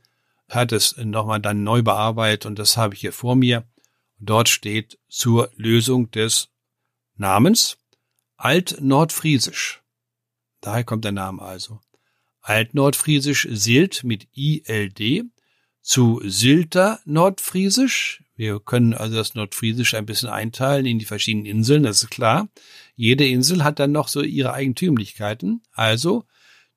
hat 0.51 0.73
es 0.73 0.99
nochmal 0.99 1.41
dann 1.41 1.63
neu 1.63 1.81
bearbeitet 1.81 2.45
und 2.45 2.59
das 2.59 2.77
habe 2.77 2.95
ich 2.95 3.01
hier 3.01 3.15
vor 3.15 3.35
mir. 3.35 3.65
Dort 4.19 4.51
steht 4.51 4.99
zur 5.09 5.51
Lösung 5.57 6.11
des 6.11 6.51
Namens 7.17 7.79
Altnordfriesisch. 8.37 9.81
Daher 10.61 10.85
kommt 10.85 11.07
der 11.07 11.13
Name 11.13 11.41
also. 11.41 11.81
Altnordfriesisch 12.43 13.49
Silt 13.51 14.05
mit 14.05 14.29
ILD 14.35 15.25
zu 15.81 16.21
Silter 16.23 17.01
Nordfriesisch. 17.07 18.23
Wir 18.37 18.61
können 18.61 18.93
also 18.93 19.17
das 19.17 19.35
Nordfriesisch 19.35 19.95
ein 19.95 20.05
bisschen 20.05 20.29
einteilen 20.29 20.85
in 20.85 20.99
die 20.99 21.07
verschiedenen 21.07 21.47
Inseln, 21.47 21.85
das 21.85 22.03
ist 22.03 22.11
klar. 22.11 22.51
Jede 22.97 23.27
Insel 23.27 23.65
hat 23.65 23.79
dann 23.79 23.93
noch 23.93 24.09
so 24.09 24.21
ihre 24.21 24.53
Eigentümlichkeiten. 24.53 25.63
Also 25.73 26.27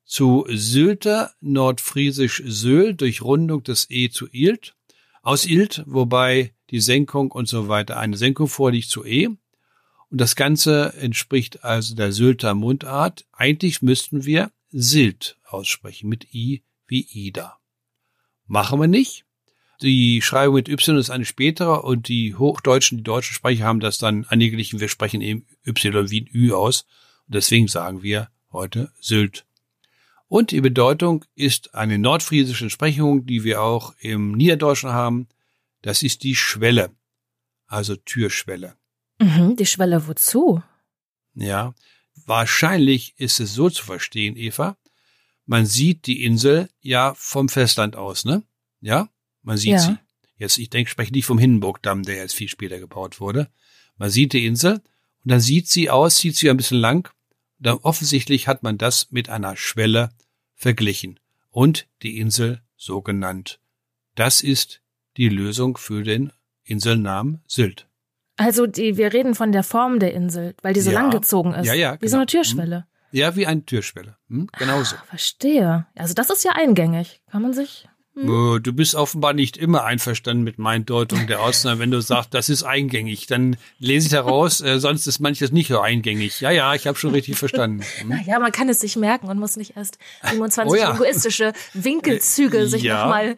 zu 0.04 0.46
Sylter 0.48 1.32
Nordfriesisch 1.40 2.42
Söhl 2.46 2.94
durch 2.94 3.22
Rundung 3.22 3.62
des 3.62 3.90
E 3.90 4.10
zu 4.10 4.28
Ilt, 4.30 4.74
aus 5.22 5.46
Ilt, 5.46 5.82
wobei 5.86 6.54
die 6.70 6.80
Senkung 6.80 7.30
und 7.30 7.48
so 7.48 7.68
weiter 7.68 7.98
eine 7.98 8.16
Senkung 8.16 8.48
vorliegt 8.48 8.88
zu 8.88 9.04
E. 9.04 9.26
Und 9.26 9.38
das 10.10 10.36
Ganze 10.36 10.94
entspricht 10.98 11.64
also 11.64 11.94
der 11.94 12.12
Sylter 12.12 12.54
Mundart. 12.54 13.24
Eigentlich 13.32 13.82
müssten 13.82 14.24
wir 14.24 14.50
Silt 14.70 15.38
aussprechen 15.44 16.08
mit 16.08 16.34
I 16.34 16.62
wie 16.86 17.06
Ida. 17.10 17.58
Machen 18.46 18.80
wir 18.80 18.88
nicht. 18.88 19.24
Die 19.82 20.22
Schreibung 20.22 20.56
mit 20.56 20.68
Y 20.68 20.98
ist 20.98 21.10
eine 21.10 21.24
spätere 21.24 21.84
und 21.84 22.08
die 22.08 22.34
Hochdeutschen, 22.34 22.98
die 22.98 23.04
deutschen 23.04 23.34
Sprecher 23.34 23.64
haben 23.64 23.80
das 23.80 23.98
dann 23.98 24.24
angeglichen. 24.24 24.80
Wir 24.80 24.88
sprechen 24.88 25.20
eben 25.20 25.46
Y 25.66 26.10
wie 26.10 26.22
ein 26.22 26.30
Ü 26.32 26.52
aus. 26.52 26.86
Und 27.26 27.34
deswegen 27.34 27.68
sagen 27.68 28.02
wir 28.02 28.28
heute 28.52 28.92
Sylt 29.00 29.46
und 30.28 30.50
die 30.50 30.60
Bedeutung 30.60 31.24
ist 31.34 31.74
eine 31.74 31.98
nordfriesische 31.98 32.64
Entsprechung, 32.64 33.26
die 33.26 33.44
wir 33.44 33.62
auch 33.62 33.94
im 33.98 34.32
Niederdeutschen 34.32 34.90
haben. 34.90 35.28
Das 35.82 36.02
ist 36.02 36.22
die 36.22 36.34
Schwelle, 36.34 36.90
also 37.66 37.96
Türschwelle. 37.96 38.76
Mhm, 39.20 39.56
die 39.56 39.66
Schwelle 39.66 40.06
wozu? 40.06 40.62
Ja, 41.34 41.74
wahrscheinlich 42.26 43.14
ist 43.18 43.40
es 43.40 43.54
so 43.54 43.68
zu 43.68 43.84
verstehen, 43.84 44.36
Eva. 44.36 44.76
Man 45.46 45.66
sieht 45.66 46.06
die 46.06 46.24
Insel 46.24 46.68
ja 46.80 47.14
vom 47.16 47.48
Festland 47.48 47.96
aus, 47.96 48.24
ne? 48.24 48.42
Ja, 48.80 49.08
man 49.42 49.56
sieht 49.56 49.72
ja. 49.72 49.78
sie. 49.78 49.98
Jetzt, 50.36 50.58
ich 50.58 50.70
denke, 50.70 50.90
spreche 50.90 51.12
nicht 51.12 51.26
vom 51.26 51.38
Hindenburgdamm, 51.38 52.02
der 52.02 52.16
jetzt 52.16 52.34
viel 52.34 52.48
später 52.48 52.78
gebaut 52.78 53.20
wurde. 53.20 53.50
Man 53.96 54.10
sieht 54.10 54.32
die 54.32 54.46
Insel 54.46 54.74
und 54.74 55.30
dann 55.30 55.40
sieht 55.40 55.68
sie 55.68 55.90
aus, 55.90 56.18
sieht 56.18 56.36
sie 56.36 56.50
ein 56.50 56.56
bisschen 56.56 56.78
lang 56.78 57.12
dann 57.58 57.78
offensichtlich 57.78 58.48
hat 58.48 58.62
man 58.62 58.78
das 58.78 59.10
mit 59.10 59.28
einer 59.28 59.56
Schwelle 59.56 60.10
verglichen 60.54 61.20
und 61.50 61.86
die 62.02 62.18
Insel 62.18 62.62
so 62.76 63.02
genannt. 63.02 63.60
Das 64.14 64.40
ist 64.40 64.82
die 65.16 65.28
Lösung 65.28 65.76
für 65.76 66.02
den 66.02 66.32
Inselnamen 66.64 67.42
Sylt. 67.46 67.88
Also 68.36 68.66
die, 68.66 68.96
wir 68.96 69.12
reden 69.12 69.34
von 69.34 69.52
der 69.52 69.62
Form 69.62 70.00
der 70.00 70.12
Insel, 70.12 70.54
weil 70.62 70.74
die 70.74 70.80
so 70.80 70.90
ja. 70.90 71.00
langgezogen 71.00 71.54
ist. 71.54 71.66
Ja, 71.66 71.74
ja. 71.74 71.94
Wie 71.94 71.98
genau. 71.98 72.10
so 72.10 72.16
eine 72.16 72.26
Türschwelle. 72.26 72.76
Hm. 72.76 72.84
Ja, 73.12 73.36
wie 73.36 73.46
eine 73.46 73.64
Türschwelle. 73.64 74.16
Hm? 74.28 74.48
Genau 74.58 74.82
so. 74.82 74.96
Ah, 74.96 75.04
verstehe. 75.06 75.86
Also 75.94 76.14
das 76.14 76.30
ist 76.30 76.42
ja 76.44 76.52
eingängig. 76.52 77.22
Kann 77.30 77.42
man 77.42 77.52
sich 77.52 77.88
hm. 78.14 78.62
Du 78.62 78.72
bist 78.72 78.94
offenbar 78.94 79.32
nicht 79.32 79.56
immer 79.56 79.84
einverstanden 79.84 80.44
mit 80.44 80.58
meinen 80.58 80.86
Deutungen 80.86 81.26
der 81.26 81.40
Ausnahme. 81.40 81.80
Wenn 81.80 81.90
du 81.90 82.00
sagst, 82.00 82.32
das 82.32 82.48
ist 82.48 82.62
eingängig, 82.62 83.26
dann 83.26 83.56
lese 83.78 84.06
ich 84.06 84.12
heraus, 84.12 84.60
äh, 84.60 84.78
sonst 84.78 85.06
ist 85.06 85.18
manches 85.18 85.50
nicht 85.50 85.68
so 85.68 85.80
eingängig. 85.80 86.40
Ja, 86.40 86.50
ja, 86.50 86.74
ich 86.74 86.86
habe 86.86 86.96
schon 86.96 87.10
richtig 87.10 87.36
verstanden. 87.36 87.82
Hm? 87.98 88.08
Naja, 88.10 88.38
man 88.38 88.52
kann 88.52 88.68
es 88.68 88.80
sich 88.80 88.96
merken 88.96 89.28
und 89.28 89.38
muss 89.38 89.56
nicht 89.56 89.76
erst 89.76 89.98
27 90.22 90.72
oh 90.72 90.76
ja. 90.76 90.90
linguistische 90.90 91.52
Winkelzüge 91.72 92.58
äh, 92.58 92.66
sich 92.66 92.82
ja. 92.82 93.02
nochmal 93.02 93.36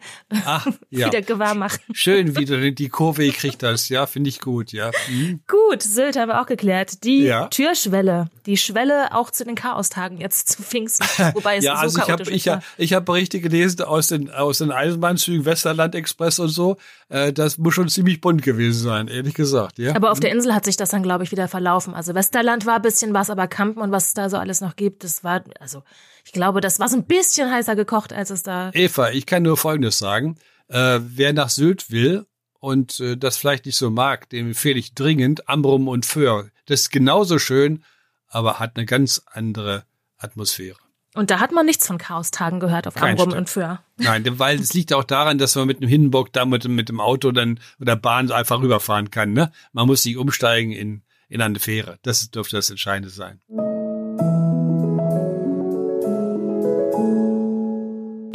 ja. 0.91 1.07
wieder 1.07 1.21
gewahr 1.21 1.55
machen. 1.55 1.79
Schön, 1.93 2.35
wie 2.37 2.45
du 2.45 2.71
die 2.71 2.89
Kurve 2.89 3.25
gekriegt 3.25 3.63
hast. 3.63 3.89
Ja, 3.89 4.05
finde 4.05 4.29
ich 4.29 4.39
gut, 4.39 4.71
ja. 4.71 4.91
Hm. 5.07 5.39
Gut, 5.47 5.81
Sylt 5.81 6.17
haben 6.17 6.29
wir 6.29 6.41
auch 6.41 6.45
geklärt. 6.45 7.03
Die 7.03 7.23
ja. 7.23 7.47
Türschwelle, 7.47 8.29
die 8.45 8.57
Schwelle 8.57 9.13
auch 9.13 9.31
zu 9.31 9.43
den 9.43 9.55
Chaostagen 9.55 10.19
jetzt 10.19 10.49
zu 10.49 10.61
Pfingsten. 10.61 11.07
Wobei 11.33 11.57
es 11.57 11.63
ja, 11.63 11.75
so 11.75 11.81
also 11.81 12.01
ich 12.01 12.09
habe 12.09 12.31
ich, 12.31 12.47
hab, 12.47 12.63
ich 12.77 12.93
hab 12.93 13.05
Berichte 13.05 13.39
gelesen 13.39 13.81
aus 13.81 14.07
den, 14.07 14.29
aus 14.29 14.59
den 14.59 14.66
den 14.67 14.71
Eisenbahnzügen, 14.71 15.45
Westerland 15.45 15.95
Express 15.95 16.39
und 16.39 16.49
so. 16.49 16.77
Äh, 17.09 17.33
das 17.33 17.57
muss 17.57 17.73
schon 17.73 17.89
ziemlich 17.89 18.21
bunt 18.21 18.41
gewesen 18.41 18.83
sein, 18.83 19.07
ehrlich 19.07 19.33
gesagt. 19.33 19.79
Ja. 19.79 19.95
Aber 19.95 20.11
auf 20.11 20.19
der 20.19 20.31
Insel 20.31 20.53
hat 20.53 20.65
sich 20.65 20.77
das 20.77 20.89
dann, 20.89 21.03
glaube 21.03 21.23
ich, 21.23 21.31
wieder 21.31 21.47
verlaufen. 21.47 21.93
Also 21.93 22.13
Westerland 22.15 22.65
war 22.65 22.75
ein 22.75 22.81
bisschen 22.81 23.13
was, 23.13 23.29
aber 23.29 23.47
Kampen 23.47 23.81
und 23.81 23.91
was 23.91 24.07
es 24.07 24.13
da 24.13 24.29
so 24.29 24.37
alles 24.37 24.61
noch 24.61 24.75
gibt, 24.75 25.03
das 25.03 25.23
war, 25.23 25.43
also 25.59 25.83
ich 26.25 26.31
glaube, 26.31 26.61
das 26.61 26.79
war 26.79 26.89
so 26.89 26.97
ein 26.97 27.05
bisschen 27.05 27.51
heißer 27.51 27.75
gekocht, 27.75 28.13
als 28.13 28.29
es 28.29 28.43
da. 28.43 28.71
Eva, 28.73 29.11
ich 29.11 29.25
kann 29.25 29.43
nur 29.43 29.57
Folgendes 29.57 29.97
sagen. 29.97 30.35
Äh, 30.67 30.99
wer 31.01 31.33
nach 31.33 31.49
Sylt 31.49 31.89
will 31.91 32.25
und 32.59 32.99
äh, 32.99 33.15
das 33.17 33.37
vielleicht 33.37 33.65
nicht 33.65 33.77
so 33.77 33.89
mag, 33.89 34.29
dem 34.29 34.47
empfehle 34.47 34.79
ich 34.79 34.93
dringend 34.93 35.47
Ambrum 35.47 35.87
und 35.87 36.05
Föhr. 36.05 36.49
Das 36.65 36.81
ist 36.81 36.91
genauso 36.91 37.39
schön, 37.39 37.83
aber 38.27 38.59
hat 38.59 38.75
eine 38.75 38.85
ganz 38.85 39.21
andere 39.31 39.85
Atmosphäre. 40.17 40.77
Und 41.17 41.31
da 41.31 41.39
hat 41.39 41.51
man 41.51 41.65
nichts 41.65 41.87
von 41.87 41.97
Chaostagen 41.97 42.59
gehört 42.59 42.85
auf 42.85 42.93
Kein 42.93 43.19
Amrum 43.19 43.35
und 43.35 43.49
Föhr. 43.49 43.79
Nein, 43.97 44.23
weil 44.37 44.59
es 44.59 44.75
liegt 44.75 44.93
auch 44.93 45.03
daran, 45.03 45.39
dass 45.39 45.55
man 45.55 45.65
mit 45.65 45.81
dem 45.81 45.89
Hindenburg 45.89 46.31
da 46.31 46.45
mit, 46.45 46.67
mit 46.67 46.89
dem 46.89 46.99
Auto 46.99 47.31
dann 47.31 47.59
oder 47.81 47.95
Bahn 47.95 48.31
einfach 48.31 48.61
rüberfahren 48.61 49.09
kann. 49.09 49.33
Ne? 49.33 49.51
Man 49.73 49.87
muss 49.87 50.03
sich 50.03 50.15
umsteigen 50.15 50.71
in, 50.71 51.01
in 51.27 51.41
eine 51.41 51.57
Fähre. 51.57 51.97
Das 52.03 52.29
dürfte 52.29 52.57
das 52.57 52.69
Entscheidende 52.69 53.09
sein. 53.09 53.41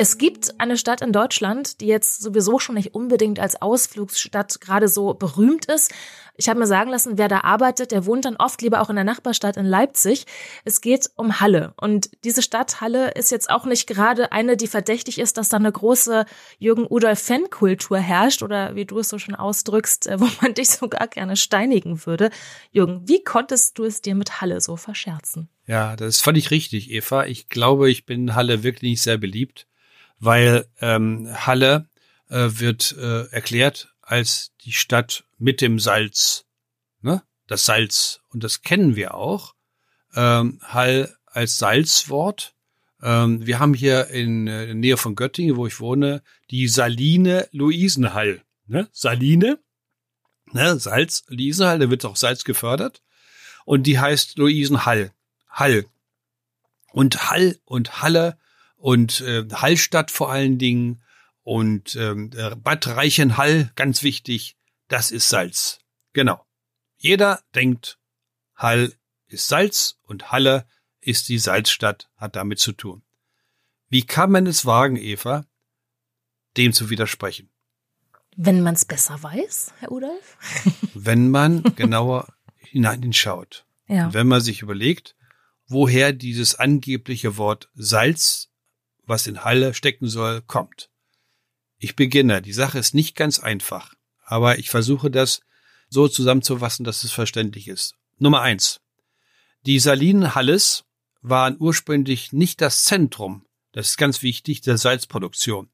Es 0.03 0.19
gibt 0.19 0.59
eine 0.61 0.77
Stadt 0.77 1.01
in 1.01 1.12
Deutschland, 1.12 1.81
die 1.81 1.87
jetzt 1.87 2.23
sowieso 2.23 2.59
schon 2.59 2.75
nicht 2.75 2.93
unbedingt 2.93 3.38
als 3.38 3.62
Ausflugsstadt 3.62 4.61
gerade 4.61 4.88
so 4.88 5.15
berühmt 5.15 5.67
ist, 5.67 5.93
ich 6.37 6.49
habe 6.49 6.59
mir 6.59 6.67
sagen 6.67 6.91
lassen, 6.91 7.19
wer 7.19 7.29
da 7.29 7.41
arbeitet, 7.41 7.93
der 7.93 8.07
wohnt 8.07 8.25
dann 8.25 8.37
oft 8.37 8.62
lieber 8.62 8.81
auch 8.81 8.88
in 8.88 8.97
der 8.97 9.05
Nachbarstadt 9.05 9.59
in 9.59 9.67
Leipzig. 9.67 10.25
Es 10.65 10.81
geht 10.81 11.11
um 11.15 11.41
Halle. 11.41 11.75
Und 11.77 12.11
diese 12.25 12.41
Stadt 12.41 12.81
Halle 12.81 13.11
ist 13.11 13.31
jetzt 13.31 13.51
auch 13.51 13.67
nicht 13.67 13.87
gerade 13.87 14.33
eine, 14.33 14.57
die 14.57 14.67
verdächtig 14.67 15.19
ist, 15.19 15.37
dass 15.37 15.51
da 15.51 15.59
eine 15.59 15.71
große 15.71 16.25
Jürgen 16.59 16.87
Udolf-Fan-Kultur 16.88 17.99
herrscht 17.99 18.43
oder 18.43 18.75
wie 18.75 18.87
du 18.87 19.01
es 19.01 19.11
so 19.11 19.19
schon 19.19 19.35
ausdrückst, 19.35 20.07
äh, 20.07 20.21
wo 20.21 20.29
man 20.41 20.55
dich 20.55 20.71
sogar 20.71 21.07
gerne 21.07 21.37
steinigen 21.37 22.07
würde. 22.07 22.31
Jürgen, 22.71 23.07
wie 23.07 23.23
konntest 23.23 23.79
du 23.79 23.85
es 23.85 24.01
dir 24.01 24.15
mit 24.15 24.41
Halle 24.41 24.61
so 24.61 24.77
verscherzen? 24.77 25.49
Ja, 25.67 25.97
das 25.97 26.17
ist 26.17 26.21
völlig 26.23 26.51
richtig, 26.51 26.91
Eva. 26.91 27.27
Ich 27.27 27.49
glaube, 27.51 27.91
ich 27.91 28.07
bin 28.07 28.23
in 28.23 28.35
Halle 28.35 28.62
wirklich 28.62 28.93
nicht 28.93 29.03
sehr 29.03 29.19
beliebt, 29.19 29.67
weil 30.23 30.67
ähm, 30.81 31.29
Halle 31.35 31.89
äh, 32.29 32.49
wird 32.53 32.93
äh, 32.97 33.27
erklärt 33.31 33.93
als 34.01 34.53
die 34.65 34.73
Stadt 34.73 35.25
mit 35.37 35.61
dem 35.61 35.81
Salz, 35.81 36.45
ne? 37.01 37.23
Das 37.49 37.65
Salz. 37.65 38.21
Und 38.29 38.45
das 38.45 38.63
kennen 38.63 38.95
wir 38.95 39.15
auch. 39.15 39.55
Ähm, 40.15 40.61
Hall 40.63 41.17
als 41.27 41.59
Salzwort. 41.59 42.55
Ähm, 43.03 43.45
wir 43.45 43.59
haben 43.59 43.75
hier 43.75 44.09
in, 44.09 44.47
äh, 44.47 44.63
in 44.63 44.69
der 44.69 44.75
Nähe 44.77 44.97
von 44.97 45.17
Göttingen, 45.17 45.57
wo 45.57 45.67
ich 45.67 45.81
wohne, 45.81 46.23
die 46.51 46.69
Saline 46.69 47.49
Luisenhall. 47.51 48.45
Ne? 48.67 48.89
Saline, 48.93 49.59
ne? 50.53 50.79
Salz, 50.79 51.25
Luisenhall, 51.27 51.81
da 51.81 51.91
wird 51.91 52.05
auch 52.05 52.17
Salz 52.17 52.45
gefördert. 52.45 53.03
Und 53.65 53.89
die 53.89 53.99
heißt 53.99 54.39
Luisenhall. 54.39 55.11
Hall. 55.49 55.87
Und 56.93 57.29
Hall 57.29 57.59
und 57.65 58.03
Halle 58.03 58.39
und 58.83 59.21
äh, 59.21 59.47
Hallstatt 59.53 60.11
vor 60.11 60.33
allen 60.33 60.59
Dingen 60.59 61.03
und 61.45 61.95
ähm, 61.95 62.31
Bad 62.31 62.88
Reichenhall, 62.88 63.71
ganz 63.77 64.03
wichtig, 64.03 64.57
das 64.88 65.12
ist 65.12 65.29
Salz. 65.29 65.79
Genau. 66.12 66.45
Jeder 66.97 67.40
denkt, 67.55 68.01
Hall 68.57 68.92
ist 69.29 69.47
Salz 69.47 70.01
und 70.03 70.33
Halle 70.33 70.66
ist 71.01 71.29
die 71.29 71.38
Salzstadt, 71.38 72.11
hat 72.16 72.35
damit 72.35 72.59
zu 72.59 72.73
tun. 72.73 73.05
Wie 73.88 74.03
kann 74.03 74.33
man 74.33 74.49
es 74.49 74.66
wagen, 74.66 74.97
Eva, 74.97 75.47
dem 76.57 76.73
zu 76.73 76.90
widersprechen? 76.90 77.51
Wenn 78.35 78.62
man 78.62 78.75
es 78.75 78.85
besser 78.85 79.23
weiß, 79.23 79.75
Herr 79.79 79.92
Udolf? 79.92 80.37
wenn 80.95 81.31
man 81.31 81.62
genauer 81.77 82.27
hineinschaut. 82.57 83.64
Ja. 83.87 84.12
wenn 84.12 84.27
man 84.27 84.40
sich 84.40 84.62
überlegt, 84.62 85.14
woher 85.68 86.12
dieses 86.12 86.57
angebliche 86.57 87.37
Wort 87.37 87.68
Salz, 87.75 88.52
was 89.05 89.27
in 89.27 89.45
Halle 89.45 89.75
stecken 89.75 90.09
soll, 90.09 90.43
kommt. 90.43 90.91
Ich 91.79 91.97
beginne. 91.97 92.43
Die 92.43 92.53
Sache 92.53 92.79
ist 92.79 92.95
nicht 92.95 93.17
ganz 93.17 93.38
einfach, 93.38 93.95
aber 94.25 94.59
ich 94.59 94.71
versuche 94.71 95.11
das 95.11 95.41
so 95.88 96.09
zusammenzufassen, 96.09 96.85
dass 96.85 97.05
es 97.05 97.12
verständlich 97.12 97.69
ist. 97.69 97.97
Nummer 98.19 98.41
eins. 98.41 98.81
Die 99.67 99.79
Salinen 99.79 100.35
Halles 100.35 100.85
waren 101.21 101.57
ursprünglich 101.59 102.33
nicht 102.33 102.61
das 102.61 102.85
Zentrum, 102.85 103.47
das 103.73 103.91
ist 103.91 103.97
ganz 103.97 104.23
wichtig, 104.23 104.61
der 104.61 104.77
Salzproduktion. 104.77 105.71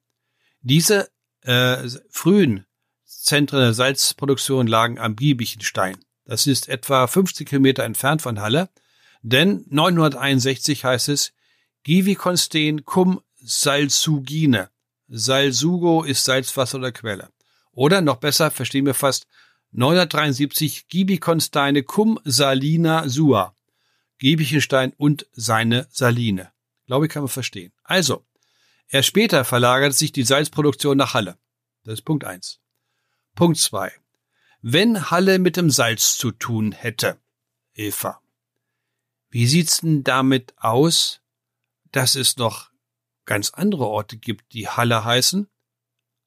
Diese 0.61 1.11
äh, 1.43 1.89
frühen 2.11 2.65
Zentren 3.05 3.61
der 3.61 3.75
Salzproduktion 3.75 4.67
lagen 4.67 4.99
am 4.99 5.17
Giebichenstein. 5.17 5.97
Das 6.25 6.47
ist 6.47 6.69
etwa 6.69 7.07
50 7.07 7.49
Kilometer 7.49 7.85
entfernt 7.85 8.23
von 8.23 8.41
Halle, 8.41 8.71
denn 9.23 9.65
961 9.69 10.85
heißt 10.85 11.09
es 11.09 11.33
Givikonsten 11.85 12.85
cum 12.85 13.21
Salzugine. 13.41 14.71
Salsugo 15.09 16.03
ist 16.03 16.25
Salzwasser 16.25 16.79
oder 16.79 16.93
Quelle. 16.93 17.31
Oder 17.73 18.01
noch 18.01 18.17
besser, 18.17 18.51
verstehen 18.51 18.87
wir 18.87 18.95
fast, 18.95 19.27
973 19.73 20.89
Gibikonsteine 20.89 21.83
cum 21.83 22.19
Salina 22.25 23.09
Sua. 23.09 23.55
Giebichenstein 24.19 24.93
und 24.97 25.27
seine 25.33 25.87
Saline. 25.91 26.51
Glaube 26.87 27.07
ich, 27.07 27.13
kann 27.13 27.23
man 27.23 27.29
verstehen. 27.29 27.73
Also, 27.85 28.25
erst 28.89 29.09
später 29.09 29.45
verlagert 29.45 29.95
sich 29.95 30.13
die 30.13 30.25
Salzproduktion 30.25 30.97
nach 30.97 31.15
Halle. 31.15 31.39
Das 31.85 31.95
ist 31.95 32.03
Punkt 32.03 32.25
eins. 32.25 32.61
Punkt 33.35 33.59
zwei. 33.59 33.93
Wenn 34.61 35.11
Halle 35.11 35.39
mit 35.39 35.57
dem 35.57 35.71
Salz 35.71 36.17
zu 36.17 36.33
tun 36.33 36.73
hätte, 36.73 37.19
Eva, 37.75 38.21
wie 39.31 39.47
sieht's 39.47 39.83
denn 39.83 40.03
damit 40.03 40.53
aus, 40.57 41.21
dass 41.93 42.15
es 42.15 42.37
noch 42.37 42.71
ganz 43.25 43.51
andere 43.51 43.87
Orte 43.87 44.17
gibt, 44.17 44.53
die 44.53 44.69
Halle 44.69 45.05
heißen? 45.05 45.49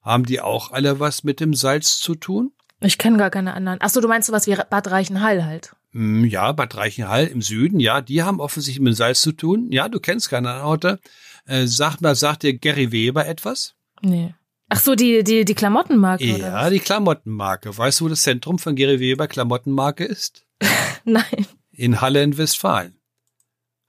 Haben 0.00 0.24
die 0.24 0.40
auch 0.40 0.72
alle 0.72 1.00
was 1.00 1.24
mit 1.24 1.40
dem 1.40 1.54
Salz 1.54 1.98
zu 1.98 2.14
tun? 2.14 2.52
Ich 2.80 2.98
kenne 2.98 3.18
gar 3.18 3.30
keine 3.30 3.54
anderen. 3.54 3.78
Ach 3.80 3.90
so, 3.90 4.00
du 4.00 4.08
meinst 4.08 4.26
sowas 4.26 4.46
wie 4.46 4.56
Bad 4.56 4.90
Reichenhall 4.90 5.44
halt. 5.44 5.74
Hm, 5.92 6.24
ja, 6.24 6.50
Bad 6.52 6.76
Reichenhall 6.76 7.26
im 7.26 7.42
Süden, 7.42 7.78
ja, 7.78 8.00
die 8.00 8.22
haben 8.22 8.40
offensichtlich 8.40 8.82
mit 8.82 8.96
Salz 8.96 9.20
zu 9.20 9.32
tun. 9.32 9.68
Ja, 9.70 9.88
du 9.88 10.00
kennst 10.00 10.30
keine 10.30 10.48
anderen 10.48 10.66
Orte. 10.66 11.00
Äh, 11.46 11.66
sag 11.66 12.00
mal, 12.00 12.14
sagt 12.14 12.42
dir 12.42 12.56
Gary 12.58 12.92
Weber 12.92 13.26
etwas? 13.26 13.74
Nee. 14.00 14.34
Ach 14.68 14.80
so, 14.80 14.94
die, 14.94 15.22
die, 15.22 15.44
die 15.44 15.54
Klamottenmarke, 15.54 16.24
ja, 16.24 16.36
oder? 16.36 16.70
die 16.70 16.80
Klamottenmarke. 16.80 17.76
Weißt 17.76 18.00
du, 18.00 18.06
wo 18.06 18.08
das 18.08 18.22
Zentrum 18.22 18.58
von 18.58 18.74
Gary 18.74 19.00
Weber 19.00 19.28
Klamottenmarke 19.28 20.04
ist? 20.04 20.46
Nein. 21.04 21.46
In 21.72 22.00
Halle 22.00 22.22
in 22.22 22.38
Westfalen. 22.38 22.98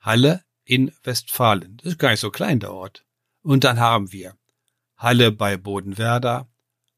Halle 0.01 0.43
in 0.65 0.91
Westfalen. 1.03 1.77
Das 1.77 1.93
ist 1.93 1.99
gar 1.99 2.11
nicht 2.11 2.19
so 2.19 2.31
klein, 2.31 2.59
der 2.59 2.73
Ort. 2.73 3.05
Und 3.41 3.63
dann 3.63 3.79
haben 3.79 4.11
wir 4.11 4.37
Halle 4.97 5.31
bei 5.31 5.57
Bodenwerder, 5.57 6.47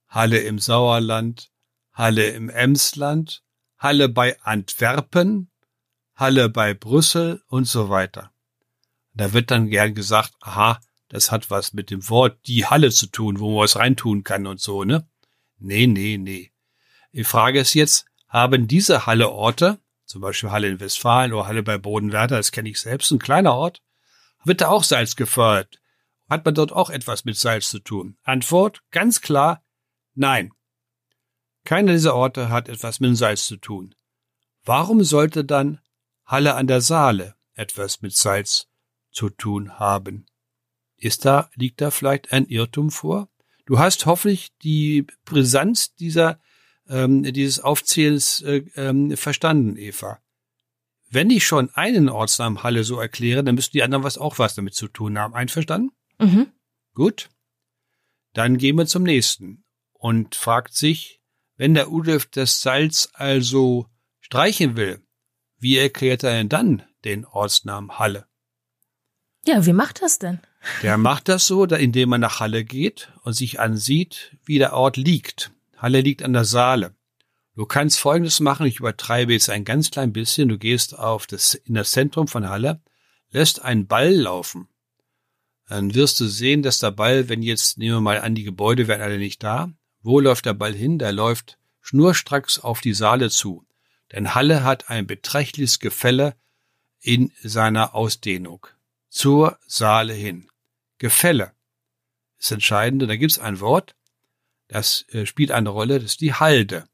Halle 0.07 0.39
im 0.39 0.59
Sauerland, 0.59 1.51
Halle 1.91 2.27
im 2.27 2.49
Emsland, 2.49 3.43
Halle 3.77 4.09
bei 4.09 4.39
Antwerpen, 4.41 5.49
Halle 6.15 6.49
bei 6.49 6.73
Brüssel 6.73 7.41
und 7.47 7.65
so 7.65 7.89
weiter. 7.89 8.31
Da 9.13 9.33
wird 9.33 9.51
dann 9.51 9.69
gern 9.69 9.95
gesagt, 9.95 10.33
aha, 10.41 10.79
das 11.09 11.31
hat 11.31 11.49
was 11.49 11.73
mit 11.73 11.89
dem 11.89 12.07
Wort 12.09 12.47
die 12.47 12.65
Halle 12.65 12.91
zu 12.91 13.07
tun, 13.07 13.39
wo 13.39 13.51
man 13.51 13.63
was 13.63 13.77
reintun 13.77 14.23
kann 14.23 14.47
und 14.47 14.59
so, 14.59 14.83
ne? 14.83 15.07
Nee, 15.57 15.87
nee, 15.87 16.17
nee. 16.17 16.51
Die 17.13 17.23
Frage 17.23 17.59
ist 17.61 17.73
jetzt, 17.73 18.05
haben 18.27 18.67
diese 18.67 19.05
Halle-Orte, 19.05 19.79
zum 20.05 20.21
Beispiel 20.21 20.51
Halle 20.51 20.69
in 20.69 20.79
Westfalen 20.79 21.33
oder 21.33 21.47
Halle 21.47 21.63
bei 21.63 21.77
Bodenwerder, 21.77 22.37
das 22.37 22.51
kenne 22.51 22.69
ich 22.69 22.79
selbst, 22.79 23.11
ein 23.11 23.19
kleiner 23.19 23.53
Ort, 23.53 23.81
wird 24.43 24.61
da 24.61 24.69
auch 24.69 24.83
Salz 24.83 25.15
gefördert? 25.15 25.81
Hat 26.29 26.45
man 26.45 26.55
dort 26.55 26.71
auch 26.71 26.89
etwas 26.89 27.25
mit 27.25 27.37
Salz 27.37 27.69
zu 27.69 27.79
tun? 27.79 28.17
Antwort, 28.23 28.81
ganz 28.91 29.21
klar, 29.21 29.63
nein. 30.13 30.51
Keiner 31.63 31.93
dieser 31.93 32.15
Orte 32.15 32.49
hat 32.49 32.69
etwas 32.69 32.99
mit 32.99 33.17
Salz 33.17 33.47
zu 33.47 33.57
tun. 33.57 33.95
Warum 34.63 35.03
sollte 35.03 35.45
dann 35.45 35.79
Halle 36.25 36.55
an 36.55 36.67
der 36.67 36.81
Saale 36.81 37.35
etwas 37.53 38.01
mit 38.01 38.15
Salz 38.15 38.67
zu 39.11 39.29
tun 39.29 39.79
haben? 39.79 40.25
Ist 40.97 41.25
da, 41.25 41.49
liegt 41.55 41.81
da 41.81 41.91
vielleicht 41.91 42.31
ein 42.31 42.45
Irrtum 42.45 42.89
vor? 42.89 43.29
Du 43.65 43.79
hast 43.79 44.05
hoffentlich 44.05 44.55
die 44.59 45.07
Brisanz 45.25 45.95
dieser, 45.95 46.39
ähm, 46.89 47.23
dieses 47.23 47.59
Aufzählens 47.59 48.41
äh, 48.41 48.63
ähm, 48.75 49.15
verstanden, 49.17 49.77
Eva. 49.77 50.19
Wenn 51.09 51.29
ich 51.29 51.45
schon 51.45 51.69
einen 51.75 52.09
Ortsnamen 52.09 52.63
Halle 52.63 52.83
so 52.83 52.99
erkläre, 52.99 53.43
dann 53.43 53.55
müssen 53.55 53.71
die 53.73 53.83
anderen 53.83 54.03
was 54.03 54.17
auch 54.17 54.39
was 54.39 54.55
damit 54.55 54.75
zu 54.75 54.87
tun 54.87 55.17
haben. 55.17 55.33
Einverstanden? 55.33 55.91
Mhm. 56.19 56.47
Gut. 56.93 57.29
Dann 58.33 58.57
gehen 58.57 58.77
wir 58.77 58.85
zum 58.85 59.03
nächsten 59.03 59.63
und 59.93 60.35
fragt 60.35 60.73
sich, 60.73 61.21
wenn 61.57 61.73
der 61.73 61.91
Udolf 61.91 62.25
das 62.25 62.61
Salz 62.61 63.09
also 63.13 63.87
streichen 64.19 64.75
will, 64.75 65.01
wie 65.57 65.77
erklärt 65.77 66.23
er 66.23 66.33
denn 66.33 66.49
dann 66.49 66.83
den 67.05 67.25
Ortsnamen 67.25 67.97
Halle? 67.97 68.27
Ja, 69.45 69.65
wie 69.65 69.73
macht 69.73 70.01
das 70.01 70.19
denn? 70.19 70.39
Der 70.81 70.97
macht 70.97 71.29
das 71.29 71.47
so, 71.47 71.63
indem 71.65 72.09
man 72.09 72.21
nach 72.21 72.39
Halle 72.39 72.65
geht 72.65 73.11
und 73.23 73.33
sich 73.33 73.59
ansieht, 73.59 74.35
wie 74.43 74.57
der 74.57 74.73
Ort 74.73 74.97
liegt. 74.97 75.51
Halle 75.77 76.01
liegt 76.01 76.23
an 76.23 76.33
der 76.33 76.45
Saale. 76.45 76.95
Du 77.55 77.65
kannst 77.65 77.99
Folgendes 77.99 78.39
machen, 78.39 78.65
ich 78.65 78.79
übertreibe 78.79 79.33
jetzt 79.33 79.49
ein 79.49 79.63
ganz 79.63 79.91
klein 79.91 80.11
bisschen. 80.11 80.49
Du 80.49 80.57
gehst 80.57 80.97
auf 80.97 81.25
das, 81.25 81.53
in 81.53 81.75
das 81.75 81.91
Zentrum 81.91 82.27
von 82.27 82.49
Halle, 82.49 82.81
lässt 83.31 83.61
einen 83.61 83.87
Ball 83.87 84.13
laufen. 84.13 84.67
Dann 85.67 85.95
wirst 85.95 86.19
du 86.19 86.25
sehen, 86.25 86.61
dass 86.63 86.79
der 86.79 86.91
Ball, 86.91 87.29
wenn 87.29 87.41
jetzt, 87.41 87.77
nehmen 87.77 87.95
wir 87.95 88.01
mal 88.01 88.21
an, 88.21 88.35
die 88.35 88.43
Gebäude 88.43 88.87
wären 88.87 89.01
alle 89.01 89.17
nicht 89.17 89.41
da, 89.41 89.71
wo 90.01 90.19
läuft 90.19 90.45
der 90.45 90.53
Ball 90.53 90.73
hin? 90.73 90.99
Der 90.99 91.11
läuft 91.11 91.57
schnurstracks 91.81 92.59
auf 92.59 92.81
die 92.81 92.93
Saale 92.93 93.29
zu. 93.29 93.65
Denn 94.11 94.35
Halle 94.35 94.63
hat 94.63 94.89
ein 94.89 95.07
beträchtliches 95.07 95.79
Gefälle 95.79 96.35
in 96.99 97.31
seiner 97.41 97.95
Ausdehnung. 97.95 98.67
Zur 99.09 99.57
Saale 99.65 100.13
hin. 100.13 100.49
Gefälle 100.97 101.53
ist 102.37 102.51
entscheidend. 102.51 103.01
Und 103.01 103.09
da 103.09 103.15
gibt 103.15 103.31
es 103.31 103.39
ein 103.39 103.59
Wort, 103.59 103.95
das 104.67 105.05
äh, 105.09 105.25
spielt 105.25 105.51
eine 105.51 105.69
Rolle, 105.69 105.99
das 105.99 106.11
ist 106.11 106.21
die 106.21 106.33
Halde. 106.33 106.85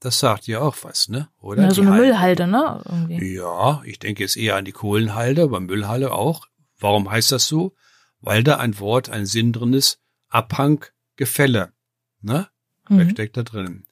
Das 0.00 0.18
sagt 0.18 0.46
ja 0.48 0.60
auch 0.60 0.76
was, 0.82 1.08
ne? 1.08 1.28
Oder? 1.38 1.64
Ja, 1.64 1.70
so 1.70 1.82
eine 1.82 1.92
Halde. 1.92 2.02
Müllhalde, 2.06 2.46
ne? 2.48 2.82
Irgendwie. 2.84 3.34
Ja, 3.36 3.82
ich 3.84 3.98
denke 4.00 4.22
jetzt 4.22 4.36
eher 4.36 4.56
an 4.56 4.64
die 4.64 4.72
Kohlenhalde, 4.72 5.42
aber 5.42 5.60
Müllhalle 5.60 6.12
auch. 6.12 6.48
Warum 6.78 7.10
heißt 7.10 7.30
das 7.30 7.46
so? 7.46 7.74
Weil 8.20 8.42
da 8.42 8.56
ein 8.56 8.78
Wort, 8.80 9.10
ein 9.10 9.26
Sinn 9.26 9.52
drin 9.52 9.72
ist, 9.72 10.00
Abhang, 10.28 10.84
Gefälle. 11.16 11.72
Ne? 12.20 12.48
Mhm. 12.88 12.98
Wer 12.98 13.10
steckt 13.10 13.36
da 13.36 13.42
drin? 13.44 13.86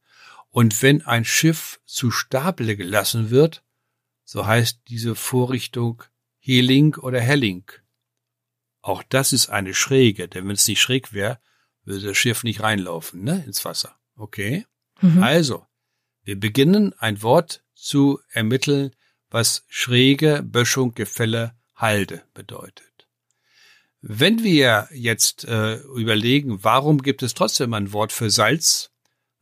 Und 0.50 0.82
wenn 0.82 1.02
ein 1.02 1.24
Schiff 1.24 1.80
zu 1.84 2.10
Stapel 2.10 2.74
gelassen 2.76 3.30
wird, 3.30 3.62
so 4.24 4.46
heißt 4.46 4.80
diese 4.88 5.14
Vorrichtung 5.14 6.02
Heling 6.38 6.96
oder 6.96 7.20
Helling. 7.20 7.70
Auch 8.82 9.02
das 9.08 9.32
ist 9.32 9.48
eine 9.48 9.74
Schräge, 9.74 10.26
denn 10.26 10.48
wenn 10.48 10.54
es 10.54 10.66
nicht 10.66 10.80
schräg 10.80 11.12
wäre, 11.12 11.38
würde 11.84 12.08
das 12.08 12.16
Schiff 12.16 12.44
nicht 12.44 12.62
reinlaufen, 12.62 13.24
ne, 13.24 13.42
ins 13.46 13.64
Wasser. 13.64 13.96
Okay? 14.16 14.66
Mhm. 15.00 15.22
Also, 15.22 15.66
wir 16.24 16.38
beginnen 16.38 16.92
ein 16.98 17.22
Wort 17.22 17.64
zu 17.74 18.20
ermitteln, 18.30 18.94
was 19.30 19.64
schräge, 19.68 20.42
Böschung, 20.42 20.94
Gefälle, 20.94 21.54
Halde 21.74 22.22
bedeutet. 22.34 23.08
Wenn 24.02 24.42
wir 24.42 24.88
jetzt 24.92 25.44
äh, 25.44 25.76
überlegen, 25.76 26.64
warum 26.64 27.02
gibt 27.02 27.22
es 27.22 27.34
trotzdem 27.34 27.74
ein 27.74 27.92
Wort 27.92 28.12
für 28.12 28.30
Salz, 28.30 28.90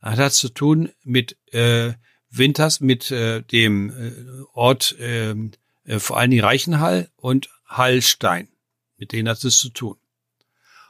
hat 0.01 0.19
das 0.19 0.35
zu 0.35 0.49
tun 0.49 0.91
mit 1.03 1.37
äh, 1.53 1.93
Winters, 2.29 2.79
mit 2.79 3.11
äh, 3.11 3.41
dem 3.41 3.89
äh, 3.89 4.11
Ort 4.53 4.95
ähm, 4.99 5.51
äh, 5.85 5.99
vor 5.99 6.17
allen 6.17 6.31
Dingen 6.31 6.43
Reichenhall 6.43 7.09
und 7.15 7.49
Hallstein. 7.65 8.49
Mit 8.97 9.11
denen 9.11 9.29
hat 9.29 9.43
es 9.43 9.59
zu 9.59 9.69
tun. 9.69 9.97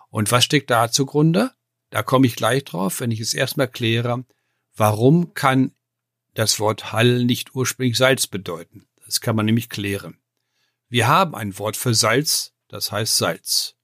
Und 0.10 0.32
was 0.32 0.44
steckt 0.44 0.70
da 0.70 0.92
zugrunde? 0.92 1.52
Da 1.90 2.04
komme 2.04 2.28
ich 2.28 2.36
gleich 2.36 2.64
drauf, 2.66 3.00
wenn 3.00 3.12
ich 3.12 3.20
es 3.20 3.34
erstmal 3.34 3.68
kläre, 3.68 4.26
warum 4.76 5.34
kann 5.34 5.72
das 6.34 6.60
Wort 6.60 6.92
Hall 6.92 7.26
nicht 7.26 7.56
ursprünglich 7.56 7.98
Salz 7.98 8.28
bedeuten. 8.28 8.88
Das 9.06 9.22
kann 9.22 9.36
man 9.36 9.46
nämlich 9.46 9.70
klären. 9.70 10.20
Wir 10.88 11.08
haben 11.08 11.36
ein 11.36 11.58
Wort 11.60 11.78
für 11.78 11.94
Salz, 11.94 12.54
das 12.68 12.92
heißt 12.92 13.18
Salz. 13.18 13.76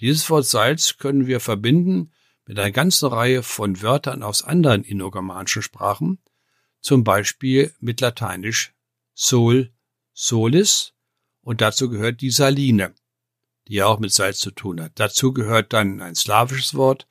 Dieses 0.00 0.28
Wort 0.30 0.46
Salz 0.46 0.98
können 0.98 1.26
wir 1.26 1.40
verbinden 1.40 2.12
mit 2.44 2.58
einer 2.58 2.70
ganzen 2.70 3.06
Reihe 3.08 3.42
von 3.42 3.82
Wörtern 3.82 4.22
aus 4.22 4.42
anderen 4.42 4.84
indogermanischen 4.84 5.62
Sprachen, 5.62 6.18
zum 6.80 7.04
Beispiel 7.04 7.74
mit 7.80 8.00
Lateinisch 8.00 8.74
Sol, 9.14 9.72
Solis 10.12 10.94
und 11.40 11.60
dazu 11.60 11.88
gehört 11.88 12.20
die 12.20 12.30
Saline, 12.30 12.94
die 13.68 13.74
ja 13.74 13.86
auch 13.86 13.98
mit 13.98 14.12
Salz 14.12 14.38
zu 14.40 14.50
tun 14.50 14.80
hat. 14.80 14.92
Dazu 14.96 15.32
gehört 15.32 15.72
dann 15.72 16.00
ein 16.00 16.14
slawisches 16.14 16.74
Wort, 16.74 17.06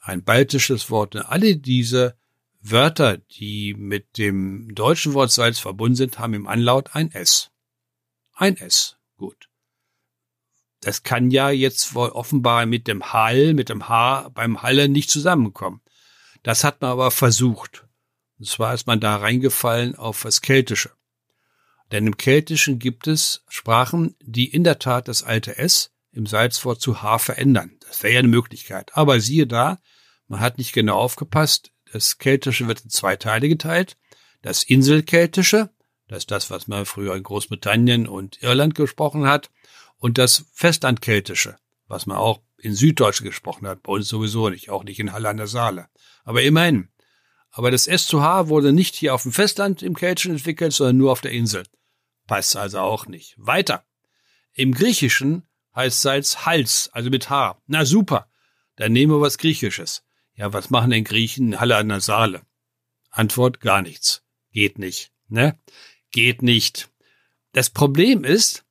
ein 0.00 0.22
baltisches 0.22 0.90
Wort 0.90 1.16
und 1.16 1.22
alle 1.22 1.56
diese 1.56 2.16
Wörter, 2.60 3.18
die 3.18 3.74
mit 3.74 4.18
dem 4.18 4.74
deutschen 4.74 5.14
Wort 5.14 5.32
Salz 5.32 5.58
verbunden 5.58 5.96
sind, 5.96 6.18
haben 6.18 6.34
im 6.34 6.46
Anlaut 6.46 6.94
ein 6.94 7.10
S. 7.12 7.50
Ein 8.32 8.56
S. 8.56 8.96
Gut. 9.16 9.48
Das 10.80 11.02
kann 11.02 11.30
ja 11.30 11.50
jetzt 11.50 11.94
wohl 11.94 12.10
offenbar 12.10 12.66
mit 12.66 12.86
dem 12.86 13.12
Hall, 13.12 13.54
mit 13.54 13.68
dem 13.68 13.88
H 13.88 14.28
beim 14.30 14.62
Halle 14.62 14.88
nicht 14.88 15.10
zusammenkommen. 15.10 15.80
Das 16.42 16.64
hat 16.64 16.80
man 16.80 16.92
aber 16.92 17.10
versucht. 17.10 17.86
Und 18.38 18.46
zwar 18.46 18.74
ist 18.74 18.86
man 18.86 19.00
da 19.00 19.16
reingefallen 19.16 19.96
auf 19.96 20.22
das 20.22 20.40
Keltische. 20.40 20.92
Denn 21.92 22.06
im 22.06 22.16
Keltischen 22.16 22.78
gibt 22.78 23.06
es 23.06 23.44
Sprachen, 23.48 24.14
die 24.20 24.46
in 24.46 24.64
der 24.64 24.78
Tat 24.78 25.08
das 25.08 25.22
alte 25.22 25.56
S 25.58 25.92
im 26.16 26.26
Salzwort 26.26 26.80
zu 26.80 27.02
H 27.02 27.18
verändern. 27.18 27.76
Das 27.86 28.02
wäre 28.02 28.14
ja 28.14 28.18
eine 28.20 28.28
Möglichkeit. 28.28 28.96
Aber 28.96 29.20
siehe 29.20 29.46
da, 29.46 29.80
man 30.28 30.40
hat 30.40 30.58
nicht 30.58 30.72
genau 30.72 30.96
aufgepasst. 30.96 31.72
Das 31.92 32.18
Keltische 32.18 32.66
wird 32.66 32.82
in 32.82 32.90
zwei 32.90 33.16
Teile 33.16 33.48
geteilt. 33.48 33.96
Das 34.42 34.64
Inselkeltische, 34.64 35.70
das 36.08 36.18
ist 36.18 36.30
das, 36.30 36.50
was 36.50 36.68
man 36.68 36.86
früher 36.86 37.14
in 37.14 37.22
Großbritannien 37.22 38.06
und 38.08 38.42
Irland 38.42 38.74
gesprochen 38.74 39.26
hat, 39.26 39.50
und 39.98 40.18
das 40.18 40.44
Festlandkeltische, 40.52 41.56
was 41.88 42.06
man 42.06 42.18
auch 42.18 42.42
in 42.58 42.74
Süddeutsch 42.74 43.22
gesprochen 43.22 43.66
hat, 43.66 43.82
bei 43.82 43.92
uns 43.92 44.08
sowieso 44.08 44.50
nicht, 44.50 44.70
auch 44.70 44.84
nicht 44.84 44.98
in 44.98 45.12
Halle 45.12 45.28
an 45.28 45.38
der 45.38 45.46
Saale. 45.46 45.88
Aber 46.24 46.42
immerhin. 46.42 46.90
Aber 47.50 47.70
das 47.70 47.86
S 47.86 48.06
zu 48.06 48.22
H 48.22 48.48
wurde 48.48 48.72
nicht 48.72 48.94
hier 48.94 49.14
auf 49.14 49.22
dem 49.22 49.32
Festland 49.32 49.82
im 49.82 49.96
Keltischen 49.96 50.32
entwickelt, 50.32 50.72
sondern 50.72 50.98
nur 50.98 51.12
auf 51.12 51.22
der 51.22 51.32
Insel. 51.32 51.64
Passt 52.26 52.56
also 52.56 52.80
auch 52.80 53.06
nicht. 53.06 53.34
Weiter. 53.38 53.86
Im 54.52 54.74
Griechischen 54.74 55.46
heißt 55.76 56.02
Salz 56.02 56.46
Hals, 56.46 56.90
also 56.92 57.10
mit 57.10 57.30
H. 57.30 57.60
Na 57.66 57.84
super. 57.84 58.28
Dann 58.76 58.92
nehmen 58.92 59.12
wir 59.12 59.20
was 59.20 59.38
Griechisches. 59.38 60.02
Ja, 60.34 60.52
was 60.52 60.70
machen 60.70 60.90
denn 60.90 61.04
Griechen 61.04 61.52
in 61.52 61.60
Halle 61.60 61.76
an 61.76 61.88
der 61.88 62.00
Saale? 62.00 62.42
Antwort, 63.10 63.60
gar 63.60 63.82
nichts. 63.82 64.22
Geht 64.52 64.78
nicht. 64.78 65.12
Ne? 65.28 65.58
Geht 66.10 66.42
nicht. 66.42 66.90
Das 67.52 67.70
Problem 67.70 68.24
ist, 68.24 68.64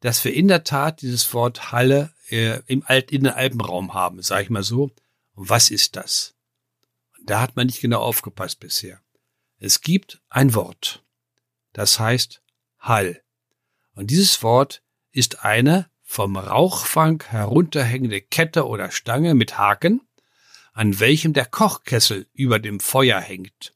dass 0.00 0.24
wir 0.24 0.34
in 0.34 0.48
der 0.48 0.64
Tat 0.64 1.02
dieses 1.02 1.32
Wort 1.34 1.72
Halle 1.72 2.14
äh, 2.28 2.60
im 2.66 2.82
Alt 2.86 3.10
in 3.10 3.24
den 3.24 3.32
Alpenraum 3.32 3.94
haben, 3.94 4.22
sage 4.22 4.44
ich 4.44 4.50
mal 4.50 4.62
so. 4.62 4.90
Und 5.34 5.48
was 5.50 5.70
ist 5.70 5.96
das? 5.96 6.34
Da 7.22 7.40
hat 7.40 7.56
man 7.56 7.66
nicht 7.66 7.80
genau 7.80 8.00
aufgepasst 8.00 8.60
bisher. 8.60 9.00
Es 9.58 9.80
gibt 9.80 10.20
ein 10.28 10.54
Wort. 10.54 11.04
Das 11.72 11.98
heißt 11.98 12.42
Hall. 12.78 13.22
Und 13.94 14.10
dieses 14.10 14.42
Wort 14.42 14.82
ist 15.10 15.44
eine 15.44 15.90
vom 16.14 16.36
Rauchfang 16.36 17.24
herunterhängende 17.28 18.20
Kette 18.20 18.68
oder 18.68 18.92
Stange 18.92 19.34
mit 19.34 19.58
Haken, 19.58 20.00
an 20.72 21.00
welchem 21.00 21.32
der 21.32 21.44
Kochkessel 21.44 22.28
über 22.32 22.60
dem 22.60 22.78
Feuer 22.78 23.18
hängt. 23.20 23.74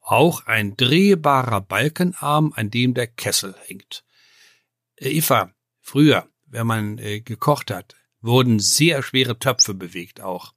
Auch 0.00 0.46
ein 0.46 0.76
drehbarer 0.76 1.60
Balkenarm, 1.60 2.52
an 2.54 2.70
dem 2.70 2.94
der 2.94 3.08
Kessel 3.08 3.56
hängt. 3.66 4.04
Äh, 5.00 5.08
Eva, 5.10 5.52
früher, 5.80 6.28
wenn 6.46 6.68
man 6.68 6.98
äh, 6.98 7.22
gekocht 7.22 7.72
hat, 7.72 7.96
wurden 8.20 8.60
sehr 8.60 9.02
schwere 9.02 9.40
Töpfe 9.40 9.74
bewegt 9.74 10.20
auch. 10.20 10.54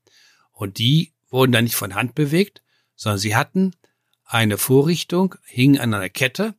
Und 0.52 0.78
die 0.78 1.14
wurden 1.32 1.52
dann 1.52 1.64
nicht 1.64 1.76
von 1.76 1.96
Hand 1.96 2.14
bewegt, 2.14 2.62
sondern 2.96 3.18
sie 3.18 3.36
hatten 3.36 3.76
eine 4.24 4.60
Vorrichtung, 4.60 5.34
hingen 5.46 5.80
an 5.80 5.96
einer 5.96 6.10
Kette 6.10 6.54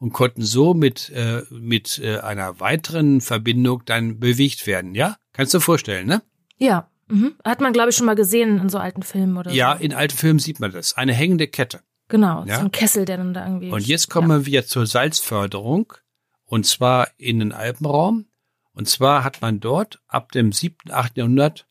und 0.00 0.12
konnten 0.12 0.42
so 0.42 0.74
mit, 0.74 1.10
äh, 1.10 1.42
mit 1.50 1.98
äh, 1.98 2.18
einer 2.18 2.58
weiteren 2.58 3.20
Verbindung 3.20 3.82
dann 3.84 4.18
bewegt 4.18 4.66
werden, 4.66 4.94
ja? 4.96 5.16
Kannst 5.32 5.54
du 5.54 5.58
dir 5.58 5.62
vorstellen, 5.62 6.06
ne? 6.08 6.22
Ja. 6.58 6.88
Mhm. 7.08 7.34
Hat 7.44 7.60
man, 7.60 7.72
glaube 7.72 7.90
ich, 7.90 7.96
schon 7.96 8.06
mal 8.06 8.14
gesehen 8.16 8.58
in 8.58 8.68
so 8.68 8.78
alten 8.78 9.02
Filmen 9.02 9.36
oder 9.36 9.50
Ja, 9.52 9.76
so. 9.76 9.84
in 9.84 9.92
alten 9.94 10.16
Filmen 10.16 10.38
sieht 10.38 10.58
man 10.58 10.72
das. 10.72 10.96
Eine 10.96 11.12
hängende 11.12 11.46
Kette. 11.48 11.80
Genau, 12.08 12.44
Ja. 12.46 12.56
so 12.56 12.62
ein 12.62 12.72
Kessel, 12.72 13.04
der 13.04 13.18
dann 13.18 13.34
da 13.34 13.44
irgendwie. 13.46 13.70
Und 13.70 13.86
jetzt 13.86 14.10
kommen 14.10 14.46
wir 14.46 14.66
zur 14.66 14.86
Salzförderung. 14.86 15.92
Und 16.44 16.66
zwar 16.66 17.08
in 17.16 17.38
den 17.38 17.52
Alpenraum. 17.52 18.26
Und 18.72 18.88
zwar 18.88 19.22
hat 19.22 19.40
man 19.42 19.60
dort 19.60 20.00
ab 20.08 20.32
dem 20.32 20.52
siebten, 20.52 20.90
achten 20.90 21.18
Jahrhundert 21.20 21.66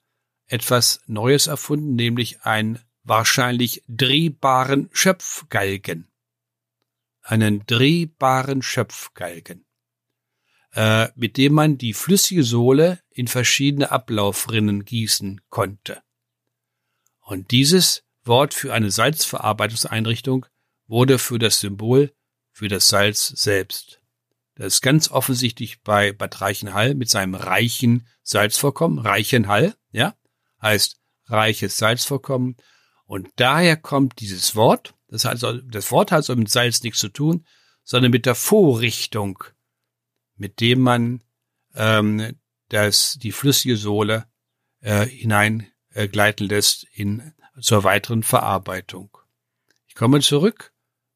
etwas 0.47 1.01
Neues 1.07 1.47
erfunden, 1.47 1.95
nämlich 1.95 2.41
einen 2.43 2.79
wahrscheinlich 3.03 3.83
drehbaren 3.87 4.89
Schöpfgalgen. 4.91 6.07
Einen 7.21 7.65
drehbaren 7.65 8.61
Schöpfgalgen, 8.61 9.65
äh, 10.73 11.09
mit 11.15 11.37
dem 11.37 11.53
man 11.53 11.77
die 11.77 11.93
flüssige 11.93 12.43
Sohle 12.43 13.01
in 13.09 13.27
verschiedene 13.27 13.91
Ablaufrinnen 13.91 14.85
gießen 14.85 15.41
konnte. 15.49 16.01
Und 17.21 17.51
dieses 17.51 18.03
Wort 18.23 18.53
für 18.53 18.73
eine 18.73 18.91
Salzverarbeitungseinrichtung 18.91 20.45
wurde 20.87 21.19
für 21.19 21.39
das 21.39 21.59
Symbol 21.59 22.11
für 22.51 22.67
das 22.67 22.87
Salz 22.89 23.27
selbst. 23.27 24.01
Das 24.55 24.73
ist 24.73 24.81
ganz 24.81 25.09
offensichtlich 25.09 25.81
bei 25.81 26.11
Bad 26.11 26.41
Reichenhall 26.41 26.93
mit 26.93 27.09
seinem 27.09 27.35
reichen 27.35 28.07
Salzvorkommen, 28.23 28.99
Reichenhall, 28.99 29.75
ja, 29.91 30.15
heißt 30.61 30.99
reiches 31.27 31.77
Salzvorkommen. 31.77 32.57
Und 33.05 33.29
daher 33.37 33.77
kommt 33.77 34.19
dieses 34.19 34.55
Wort, 34.57 34.93
das, 35.09 35.25
hat 35.25 35.43
das 35.43 35.91
Wort 35.91 36.11
hat 36.11 36.17
also 36.17 36.35
mit 36.35 36.49
Salz 36.49 36.83
nichts 36.83 36.99
zu 36.99 37.09
tun, 37.09 37.45
sondern 37.83 38.11
mit 38.11 38.25
der 38.25 38.35
Vorrichtung, 38.35 39.43
mit 40.35 40.59
dem 40.59 40.81
man 40.81 41.23
ähm, 41.75 42.35
das, 42.69 43.17
die 43.21 43.31
flüssige 43.31 43.77
Sohle 43.77 44.27
äh, 44.81 45.05
hinein 45.05 45.67
äh, 45.93 46.07
lässt 46.39 46.85
in, 46.93 47.33
zur 47.59 47.83
weiteren 47.83 48.23
Verarbeitung. 48.23 49.17
Ich 49.87 49.95
komme 49.95 50.21
zurück 50.21 50.71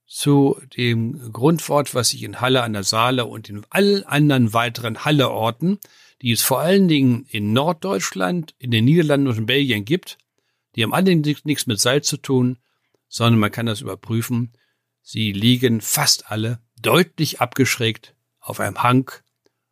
zu 0.08 0.60
dem 0.75 1.32
Grundwort, 1.32 1.95
was 1.95 2.10
sich 2.10 2.23
in 2.23 2.41
Halle 2.41 2.63
an 2.63 2.73
der 2.73 2.84
Saale 2.84 3.25
und 3.25 3.49
in 3.49 3.65
allen 3.69 4.03
anderen 4.03 4.53
weiteren 4.53 5.06
Halleorten, 5.06 5.79
die 6.21 6.32
es 6.32 6.41
vor 6.41 6.60
allen 6.60 6.88
Dingen 6.88 7.25
in 7.29 7.53
Norddeutschland, 7.53 8.56
in 8.58 8.71
den 8.71 8.86
Niederlanden 8.86 9.27
und 9.27 9.38
in 9.38 9.45
Belgien 9.45 9.86
gibt, 9.86 10.17
die 10.75 10.84
haben 10.84 10.93
alle 10.93 11.15
nichts 11.15 11.67
mit 11.67 11.79
Salz 11.79 12.08
zu 12.08 12.17
tun, 12.17 12.58
sondern 13.13 13.39
man 13.39 13.52
kann 13.52 13.67
das 13.67 13.82
überprüfen. 13.82 14.54
Sie 15.03 15.34
liegen 15.34 15.82
fast 15.82 16.32
alle 16.32 16.64
deutlich 16.82 17.41
abgeschrägt 17.41 18.16
auf 18.39 18.59
einem 18.59 18.82
Hang 18.82 19.11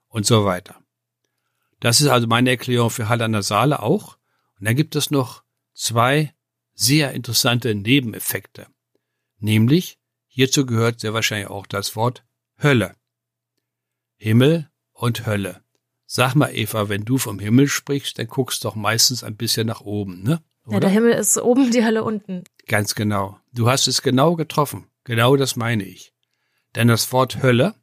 und 0.09 0.27
so 0.27 0.45
weiter. 0.45 0.79
Das 1.79 2.01
ist 2.01 2.07
also 2.07 2.27
meine 2.27 2.51
Erklärung 2.51 2.91
für 2.91 3.09
Halle 3.09 3.25
an 3.25 3.31
der 3.31 3.41
Saale 3.41 3.81
auch. 3.81 4.19
Und 4.59 4.67
dann 4.67 4.75
gibt 4.75 4.95
es 4.95 5.09
noch 5.09 5.43
zwei 5.73 6.35
sehr 6.75 7.13
interessante 7.13 7.73
Nebeneffekte. 7.73 8.67
Nämlich, 9.39 9.97
hierzu 10.27 10.67
gehört 10.67 10.99
sehr 10.99 11.15
wahrscheinlich 11.15 11.49
auch 11.49 11.65
das 11.65 11.95
Wort 11.95 12.23
Hölle. 12.61 12.95
Himmel 14.17 14.69
und 14.91 15.25
Hölle. 15.25 15.63
Sag 16.05 16.35
mal, 16.35 16.55
Eva, 16.55 16.89
wenn 16.89 17.05
du 17.05 17.17
vom 17.17 17.39
Himmel 17.39 17.67
sprichst, 17.67 18.19
dann 18.19 18.27
guckst 18.27 18.63
doch 18.65 18.75
meistens 18.75 19.23
ein 19.23 19.35
bisschen 19.35 19.65
nach 19.65 19.81
oben, 19.81 20.21
ne? 20.21 20.43
Ja, 20.67 20.79
der 20.79 20.89
Himmel 20.89 21.13
ist 21.13 21.37
oben, 21.37 21.71
die 21.71 21.83
Hölle 21.83 22.03
unten. 22.03 22.43
Ganz 22.67 22.95
genau. 22.95 23.39
Du 23.53 23.69
hast 23.69 23.87
es 23.87 24.01
genau 24.01 24.35
getroffen. 24.35 24.87
Genau 25.03 25.35
das 25.35 25.55
meine 25.55 25.83
ich. 25.83 26.13
Denn 26.75 26.87
das 26.87 27.11
Wort 27.11 27.41
Hölle 27.41 27.75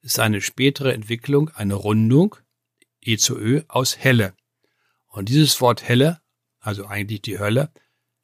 ist 0.00 0.18
eine 0.18 0.40
spätere 0.40 0.92
Entwicklung, 0.92 1.50
eine 1.50 1.74
Rundung, 1.74 2.36
e 3.00 3.16
zu 3.16 3.38
ö, 3.38 3.62
aus 3.68 3.98
Helle. 3.98 4.34
Und 5.06 5.28
dieses 5.28 5.60
Wort 5.60 5.86
Helle, 5.86 6.20
also 6.60 6.86
eigentlich 6.86 7.22
die 7.22 7.38
Hölle, 7.38 7.70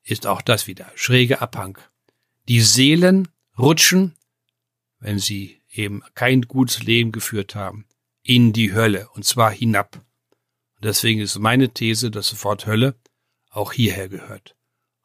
ist 0.03 0.27
auch 0.27 0.43
das 0.43 0.67
wieder, 0.67 0.91
schräge 0.95 1.41
Abhang. 1.41 1.79
Die 2.49 2.61
Seelen 2.61 3.29
rutschen, 3.59 4.17
wenn 4.99 5.19
sie 5.19 5.61
eben 5.71 6.03
kein 6.15 6.43
gutes 6.43 6.83
Leben 6.83 7.13
geführt 7.13 7.55
haben, 7.55 7.87
in 8.23 8.53
die 8.53 8.73
Hölle, 8.73 9.09
und 9.11 9.25
zwar 9.25 9.51
hinab. 9.51 9.97
Und 10.77 10.85
deswegen 10.85 11.21
ist 11.21 11.39
meine 11.39 11.71
These, 11.71 12.11
dass 12.11 12.31
das 12.31 12.45
Wort 12.45 12.67
Hölle 12.67 12.97
auch 13.51 13.73
hierher 13.73 14.09
gehört. 14.09 14.57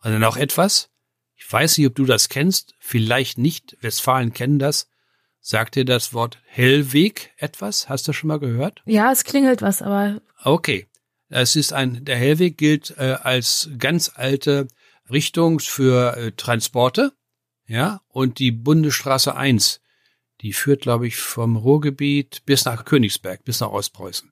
Und 0.03 0.11
dann 0.11 0.23
auch 0.23 0.37
etwas, 0.37 0.89
ich 1.35 1.45
Ich 1.45 1.51
weiß 1.51 1.77
nicht, 1.77 1.87
ob 1.87 1.95
du 1.95 2.05
das 2.05 2.29
kennst, 2.29 2.75
vielleicht 2.79 3.37
nicht. 3.37 3.77
Westfalen 3.81 4.33
kennen 4.33 4.59
das. 4.59 4.87
Sagt 5.41 5.75
dir 5.75 5.85
das 5.85 6.13
Wort 6.13 6.39
Hellweg 6.45 7.33
etwas? 7.37 7.89
Hast 7.89 8.07
du 8.07 8.13
schon 8.13 8.29
mal 8.29 8.39
gehört? 8.39 8.81
Ja, 8.85 9.11
es 9.11 9.23
klingelt 9.23 9.61
was, 9.61 9.81
aber. 9.81 10.21
Okay. 10.43 10.87
Es 11.29 11.55
ist 11.55 11.73
ein, 11.73 12.05
der 12.05 12.17
Hellweg 12.17 12.57
gilt 12.57 12.95
äh, 12.97 13.17
als 13.21 13.69
ganz 13.77 14.11
alte 14.15 14.67
Richtung 15.09 15.59
für 15.59 16.15
äh, 16.15 16.31
Transporte. 16.31 17.13
Ja, 17.67 18.01
und 18.07 18.39
die 18.39 18.51
Bundesstraße 18.51 19.35
1, 19.35 19.81
die 20.41 20.53
führt, 20.53 20.81
glaube 20.81 21.07
ich, 21.07 21.17
vom 21.17 21.57
Ruhrgebiet 21.57 22.43
bis 22.45 22.65
nach 22.65 22.85
Königsberg, 22.85 23.43
bis 23.43 23.59
nach 23.59 23.71
Ostpreußen. 23.71 24.31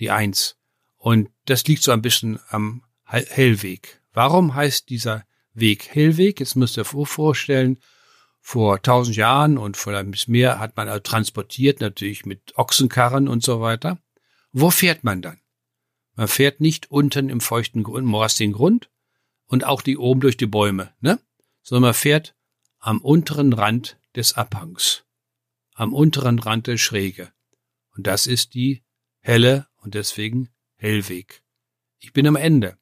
Die 0.00 0.10
1. 0.10 0.56
Und 0.96 1.28
das 1.44 1.66
liegt 1.66 1.82
so 1.82 1.92
ein 1.92 2.02
bisschen 2.02 2.40
am 2.48 2.82
Hellweg. 3.06 4.02
Warum 4.12 4.54
heißt 4.54 4.90
dieser 4.90 5.24
Weg 5.54 5.88
Hellweg? 5.88 6.40
Jetzt 6.40 6.56
müsst 6.56 6.76
ihr 6.76 6.82
euch 6.82 7.08
vorstellen, 7.08 7.78
vor 8.40 8.80
tausend 8.80 9.16
Jahren 9.16 9.58
und 9.58 9.76
vor 9.76 9.92
ein 9.92 10.12
bisschen 10.12 10.32
mehr 10.32 10.60
hat 10.60 10.76
man 10.76 10.88
also 10.88 11.00
transportiert, 11.00 11.80
natürlich 11.80 12.26
mit 12.26 12.56
Ochsenkarren 12.56 13.26
und 13.26 13.42
so 13.42 13.60
weiter. 13.60 13.98
Wo 14.52 14.70
fährt 14.70 15.02
man 15.02 15.20
dann? 15.20 15.40
Man 16.14 16.28
fährt 16.28 16.60
nicht 16.60 16.90
unten 16.90 17.28
im 17.28 17.40
feuchten 17.40 17.82
Grund, 17.82 18.06
morastigen 18.06 18.52
Grund 18.52 18.88
und 19.46 19.64
auch 19.64 19.82
die 19.82 19.98
oben 19.98 20.20
durch 20.20 20.36
die 20.36 20.46
Bäume, 20.46 20.94
ne? 21.00 21.18
Sondern 21.62 21.88
man 21.88 21.94
fährt 21.94 22.36
am 22.78 23.00
unteren 23.00 23.52
Rand 23.52 23.98
des 24.14 24.34
Abhangs, 24.34 25.04
am 25.74 25.92
unteren 25.92 26.38
Rand 26.38 26.68
der 26.68 26.78
Schräge. 26.78 27.32
Und 27.96 28.06
das 28.06 28.28
ist 28.28 28.54
die 28.54 28.84
helle 29.18 29.66
und 29.78 29.94
deswegen 29.94 30.50
Hellweg. 30.76 31.42
Ich 31.98 32.12
bin 32.12 32.28
am 32.28 32.36
Ende. 32.36 32.78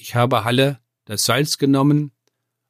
Ich 0.00 0.14
habe 0.14 0.44
Halle 0.44 0.80
das 1.04 1.26
Salz 1.26 1.58
genommen, 1.58 2.12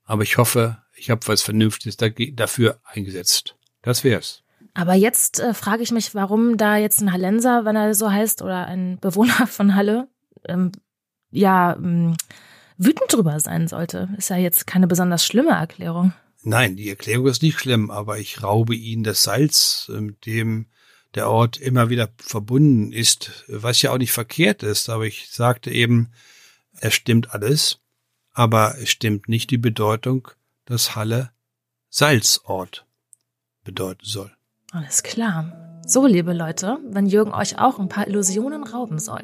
aber 0.05 0.23
ich 0.23 0.37
hoffe, 0.37 0.83
ich 0.97 1.11
habe 1.11 1.27
was 1.29 1.43
Vernünftiges 1.43 1.97
dafür 2.35 2.81
eingesetzt. 2.85 3.57
Das 3.83 4.03
wär's. 4.03 4.43
Aber 4.75 4.95
jetzt 4.95 5.39
äh, 5.39 5.55
frage 5.55 5.83
ich 5.83 5.93
mich, 5.93 6.15
warum 6.15 6.57
da 6.57 6.77
jetzt 6.77 7.01
ein 7.01 7.13
Hallenser, 7.13 7.65
wenn 7.65 7.77
er 7.77 7.95
so 7.95 8.11
heißt, 8.11 8.43
oder 8.43 8.67
ein 8.67 8.99
Bewohner 9.01 9.47
von 9.47 9.75
Halle, 9.77 10.09
ähm, 10.49 10.73
ja, 11.31 11.77
ähm, 11.77 12.17
wütend 12.77 13.13
drüber 13.13 13.39
sein 13.39 13.69
sollte. 13.69 14.09
Ist 14.17 14.31
ja 14.31 14.37
jetzt 14.37 14.67
keine 14.67 14.89
besonders 14.89 15.25
schlimme 15.25 15.53
Erklärung. 15.53 16.13
Nein, 16.43 16.77
die 16.77 16.89
Erklärung 16.89 17.29
ist 17.29 17.43
nicht 17.43 17.61
schlimm, 17.61 17.91
aber 17.91 18.19
ich 18.19 18.43
raube 18.43 18.75
ihnen 18.75 19.05
das 19.05 19.23
Salz, 19.23 19.91
mit 19.95 20.27
dem 20.27 20.67
der 21.15 21.29
Ort 21.29 21.59
immer 21.59 21.91
wieder 21.91 22.09
verbunden 22.19 22.93
ist, 22.93 23.45
was 23.49 23.83
ja 23.83 23.93
auch 23.93 23.99
nicht 23.99 24.13
verkehrt 24.13 24.63
ist, 24.63 24.89
aber 24.89 25.05
ich 25.05 25.29
sagte 25.31 25.71
eben, 25.71 26.11
es 26.81 26.95
stimmt 26.95 27.33
alles, 27.33 27.79
aber 28.33 28.77
es 28.79 28.91
stimmt 28.91 29.29
nicht 29.29 29.51
die 29.51 29.59
Bedeutung 29.59 30.29
dass 30.71 30.95
Halle 30.95 31.31
Salzort 31.89 32.87
bedeuten 33.65 34.05
soll. 34.05 34.31
Alles 34.71 35.03
klar. 35.03 35.53
So, 35.85 36.07
liebe 36.07 36.33
Leute, 36.33 36.79
wenn 36.85 37.07
Jürgen 37.07 37.33
euch 37.35 37.59
auch 37.59 37.81
ein 37.81 37.89
paar 37.89 38.07
Illusionen 38.07 38.63
rauben 38.63 39.01
soll, 39.01 39.23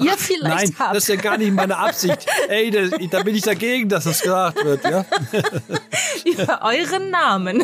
ihr 0.00 0.12
vielleicht 0.16 0.42
Nein, 0.42 0.74
habt. 0.80 0.96
das 0.96 1.04
ist 1.04 1.08
ja 1.08 1.16
gar 1.16 1.38
nicht 1.38 1.52
meine 1.52 1.76
Absicht. 1.76 2.26
Ey, 2.48 2.72
da, 2.72 2.88
da 2.88 3.22
bin 3.22 3.36
ich 3.36 3.42
dagegen, 3.42 3.88
dass 3.88 4.04
das 4.04 4.22
gesagt 4.22 4.64
wird, 4.64 4.82
ja? 4.82 5.04
Über 6.24 6.62
euren 6.62 7.10
Namen. 7.10 7.62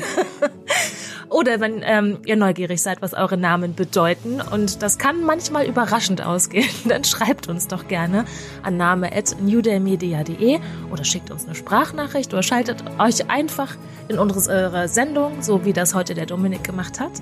Oder 1.29 1.61
wenn 1.61 1.83
ähm, 1.83 2.19
ihr 2.25 2.37
neugierig 2.37 2.81
seid, 2.81 3.03
was 3.03 3.15
eure 3.15 3.37
Namen 3.37 3.75
bedeuten. 3.75 4.41
Und 4.41 4.83
das 4.83 4.99
kann 4.99 5.25
manchmal 5.25 5.67
überraschend 5.67 6.25
ausgehen. 6.25 6.69
Dann 6.89 7.05
schreibt 7.05 7.49
uns 7.49 7.69
doch 7.69 7.89
gerne 7.89 8.25
an 8.63 8.77
name.newdaymedia.de 8.77 10.61
oder 10.91 11.05
schickt 11.05 11.31
uns 11.31 11.47
eine 11.47 11.55
Sprachnachricht 11.55 12.33
oder 12.33 12.43
schaltet 12.43 12.85
euch 12.99 13.29
einfach 13.31 13.77
in 14.09 14.19
unsere 14.19 14.89
Sendung, 14.89 15.43
so 15.43 15.65
wie 15.65 15.73
das 15.73 15.95
heute 15.95 16.15
der 16.15 16.27
Dominik 16.27 16.65
gemacht 16.65 17.01
hat. 17.01 17.13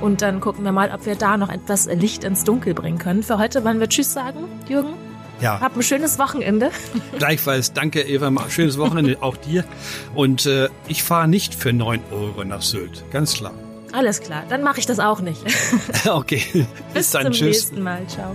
Und 0.00 0.22
dann 0.22 0.40
gucken 0.40 0.64
wir 0.64 0.72
mal, 0.72 0.90
ob 0.92 1.06
wir 1.06 1.14
da 1.14 1.36
noch 1.36 1.50
etwas 1.50 1.86
Licht 1.86 2.24
ins 2.24 2.44
Dunkel 2.44 2.74
bringen 2.74 2.98
können. 2.98 3.22
Für 3.22 3.38
heute 3.38 3.64
wollen 3.64 3.80
wir 3.80 3.88
Tschüss 3.88 4.12
sagen, 4.12 4.44
Jürgen. 4.68 5.03
Ja. 5.40 5.60
Hab 5.60 5.76
ein 5.76 5.82
schönes 5.82 6.18
Wochenende. 6.18 6.70
Gleichfalls. 7.18 7.72
Danke, 7.72 8.02
Eva. 8.02 8.32
Schönes 8.48 8.78
Wochenende 8.78 9.18
auch 9.20 9.36
dir. 9.36 9.64
Und 10.14 10.46
äh, 10.46 10.68
ich 10.88 11.02
fahre 11.02 11.28
nicht 11.28 11.54
für 11.54 11.72
neun 11.72 12.00
Euro 12.10 12.44
nach 12.44 12.62
Sylt. 12.62 13.04
Ganz 13.10 13.34
klar. 13.34 13.52
Alles 13.92 14.20
klar. 14.20 14.44
Dann 14.48 14.62
mache 14.62 14.80
ich 14.80 14.86
das 14.86 14.98
auch 14.98 15.20
nicht. 15.20 15.40
okay. 16.08 16.42
Bis, 16.52 16.66
Bis 16.94 17.10
dann. 17.10 17.22
zum 17.24 17.32
Tschüss. 17.32 17.46
nächsten 17.46 17.82
Mal. 17.82 18.06
Ciao. 18.08 18.34